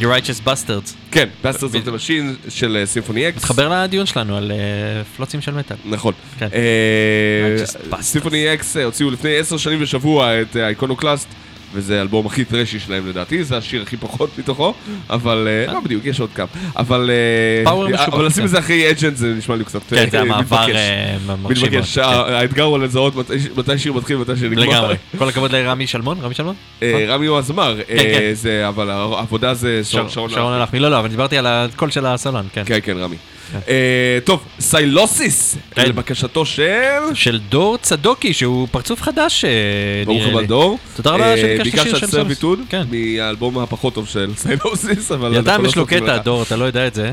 [0.00, 0.94] You righteous bastards.
[1.10, 3.36] כן, Bastards of the Machine של Symphony X.
[3.36, 5.76] מתחבר לדיון שלנו על אה, פלוצים של מטאל.
[5.84, 6.14] נכון.
[6.38, 6.48] כן.
[6.52, 8.02] אה.
[8.02, 11.28] Symphony X אה, הוציאו לפני עשר שנים ושבוע את ה Iconoclast,
[11.74, 14.74] וזה האלבום הכי thrash י שלהם לדעתי, זה השיר הכי פחות מתוכו,
[15.10, 16.46] אבל אה, לא בדיוק, יש עוד כמה.
[16.76, 18.44] אבל אה, power משובח, אבל לשים כן.
[18.44, 20.74] את זה אחרי אג'נט זה נשמע לי קצת כן, זה אה, המעבר מתבקש.
[20.76, 21.66] אה, מרשים.
[21.66, 22.04] מתבקש, כן.
[22.04, 23.14] האתגר הוא לזהות
[23.56, 24.62] מתי- שיר מתחיל ומתי שיר נגמר.
[24.64, 24.94] לגמרי.
[25.18, 26.54] כל הכבוד לרמי שלמון, רמי שלמון?
[26.82, 28.30] אה, רמי הוא הזמר, אה, כן.
[28.34, 32.62] זה- אבל העבודה זה שרון הלחמי, לא, לא, אבל דיברתי על הקול של הסולן, כן.
[32.66, 33.16] כן, כן, רמי.
[33.68, 35.88] אה, טוב, Sylosis, כן.
[35.88, 36.62] לבקשתו של...
[37.14, 39.50] של דור צדוקי, שהוא פרצוף חדש, אה,
[40.04, 40.42] ברוך הבא.
[40.42, 40.78] דור.
[40.96, 42.82] תודה רבה אה, שביקשת שיר ביקשת של Servitude, כן.
[42.90, 45.36] מהאלבום הפחות טוב של Sylosis, אבל...
[45.36, 46.18] אנחנו לא יש לו קטע.
[46.18, 47.12] דור, אתה לא יודע את זה.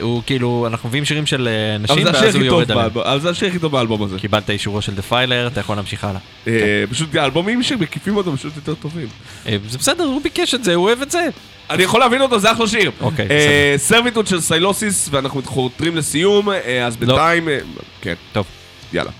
[0.00, 1.48] הוא כאילו, אנחנו מביאים שירים של
[1.80, 2.90] נשים, ואז הוא יורד עליהם.
[2.94, 4.18] אבל זה השיר הכי טוב באלבום הזה.
[4.18, 6.20] קיבלת אישורו של דפיילר, אתה יכול להמשיך הלאה.
[6.46, 9.08] אה, פשוט האלבומים שמקיפים אותו פשוט יותר טובים.
[9.44, 11.28] זה בסדר, הוא ביקש את זה, הוא אוהב את זה.
[11.70, 12.90] אני יכול להבין אותו, זה אחלה שיר.
[13.00, 17.06] אוקיי, אה, Servitude של Sylosis, ואנחנו חותרים לסיום, אה, אז לא.
[17.06, 17.48] בינתיים...
[17.48, 17.58] אה,
[18.00, 18.46] כן, טוב,
[18.92, 19.10] יאללה.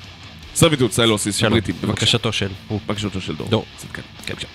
[0.54, 1.92] Servitude, Sylosis, של בריטים, בבקשה.
[1.92, 2.48] בקשתו של.
[2.68, 2.80] הוא.
[2.86, 3.48] בקשתו של דור.
[3.48, 3.64] דור.
[3.92, 4.32] כן, כן.
[4.32, 4.46] בבקשה.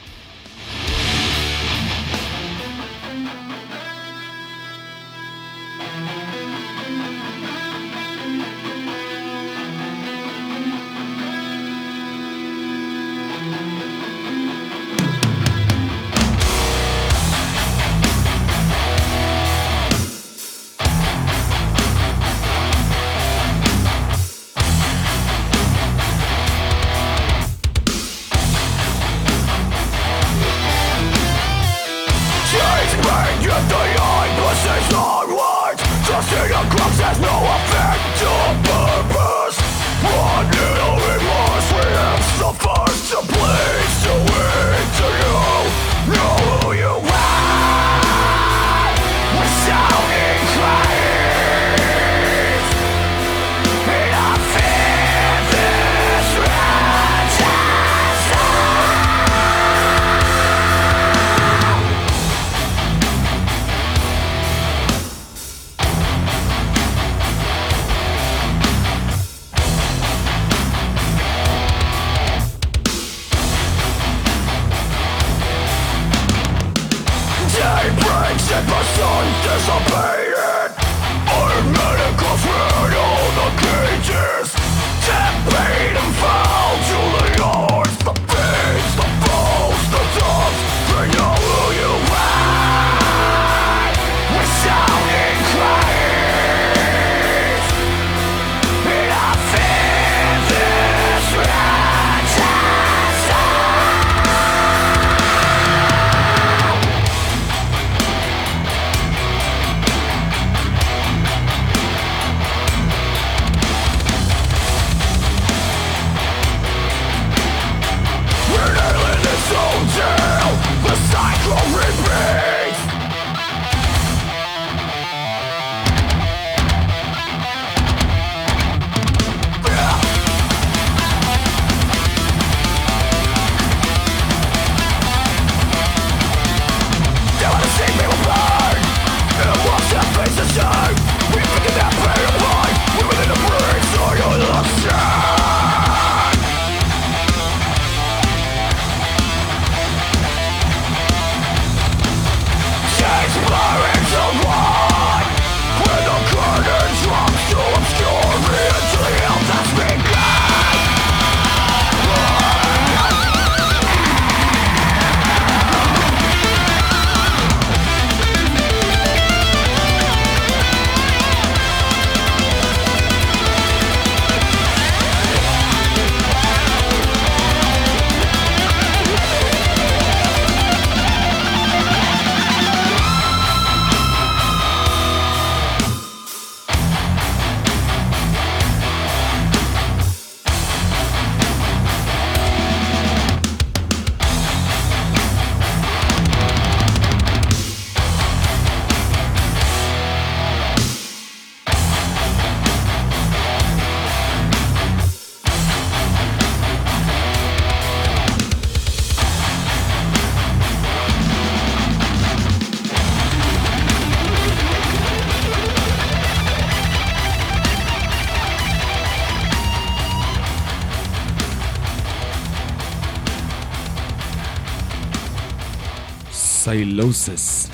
[227.15, 227.69] Sylosis.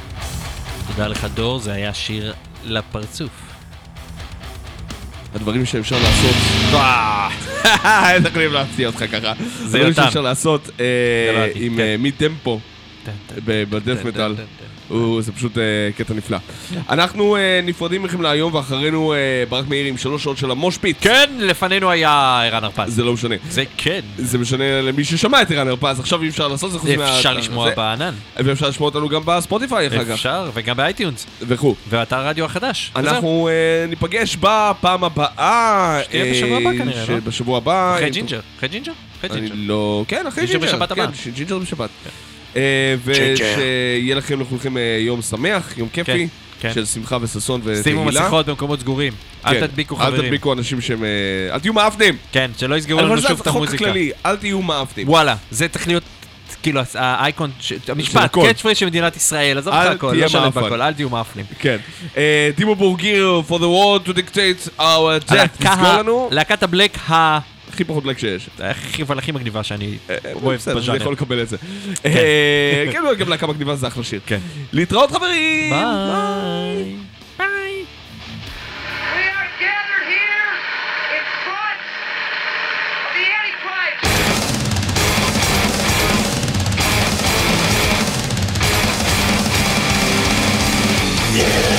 [0.87, 3.29] תודה לך דור, זה היה שיר לפרצוף.
[5.35, 6.35] הדברים שאפשר לעשות...
[8.15, 9.33] איזה יכולים להפתיע אותך ככה.
[9.63, 10.03] הדברים יותם.
[10.03, 10.85] שאפשר לעשות אה,
[11.35, 11.81] זה עם כן.
[11.81, 12.59] אה, mid-tempo
[13.45, 14.35] ב death metal.
[15.19, 15.63] זה פשוט אה,
[15.97, 16.37] קטע נפלא.
[16.89, 19.17] אנחנו אה, נפרדים מכם להיום, ואחרינו אה,
[19.49, 20.97] ברק מאיר עם שלוש שעות של ה moshpit.
[21.01, 22.95] כן, לפנינו היה ערן הרפז.
[22.95, 23.35] זה לא משנה.
[23.49, 23.99] זה כן.
[24.17, 27.17] זה משנה למי ששמע את ערן הרפז, עכשיו אי אפשר לעשות זה חוץ מה...
[27.17, 28.13] אפשר לשמוע בענן.
[28.37, 30.11] ואפשר לשמוע אותנו גם בספוטיפיי, אחר כך.
[30.11, 31.25] אפשר, וגם ב iTunes.
[31.41, 31.75] וכו'.
[31.89, 32.91] ואתר הרדיו החדש.
[32.95, 33.49] אנחנו
[33.89, 35.99] ניפגש בפעם הבאה.
[36.03, 37.19] שתהיה בשבוע הבא כנראה, לא?
[37.19, 37.95] בשבוע הבא.
[37.95, 38.39] אחרי ג'ינג'ר.
[38.57, 38.91] אחרי ג'ינג'ר?
[39.19, 39.55] אחרי אני ג'ינג'ר.
[39.57, 40.05] לא...
[40.07, 40.75] כן, אחרי ג'ינג'ר ג'ינג'ר.
[40.75, 41.15] בשבת כן, הבאה.
[41.35, 41.89] ג'ינג'ר בשבת.
[42.55, 42.61] אה,
[43.05, 43.45] ג'ינג'ר.
[43.45, 46.27] ושיהיה לכם לכולכם אה, יום שמח, יום כיפי, כן,
[46.59, 46.73] כן.
[46.73, 47.83] של שמחה וששון ותהילה.
[47.83, 49.13] שימו מסכות במקומות סגורים.
[49.45, 50.21] אל כן, תדביקו אל חברים.
[50.21, 51.03] תדביקו אנשים שהם...
[51.03, 51.09] אה,
[51.55, 52.17] אל תהיו מאפנים.
[52.31, 53.85] כן, שלא יסגרו לנו שוב את המוזיקה.
[53.85, 55.09] הכללי, אל תהיו מאפנים.
[55.09, 56.03] וואלה, זה צריך להיות,
[56.63, 57.51] כאילו, האייקון,
[57.87, 58.31] המשפט.
[58.33, 60.49] catch phrase של מדינת ישראל, עזוב אל אותך הכל, לא שלם.
[60.49, 61.45] בכל, אל תהיו מאפנים.
[61.59, 61.77] כן.
[62.55, 65.57] דימו בורגיר, for the world to dictate our death.
[65.57, 67.39] תזכור ה- לנו, להקת הבלק ה...
[67.73, 68.49] הכי פחות בלק שיש.
[68.59, 71.01] הכי אבל הכי מגניבה שאני אה, אוהב בסדר, אני בז'אנר.
[71.01, 71.57] יכול לקבל את זה.
[72.05, 74.19] אה, כן, גם להקה מגניבה זה אחלה שיר.
[74.25, 74.39] כן.
[74.73, 75.69] להתראות חברים!
[75.69, 76.95] ביי.
[77.37, 77.85] ביי.
[91.33, 91.70] We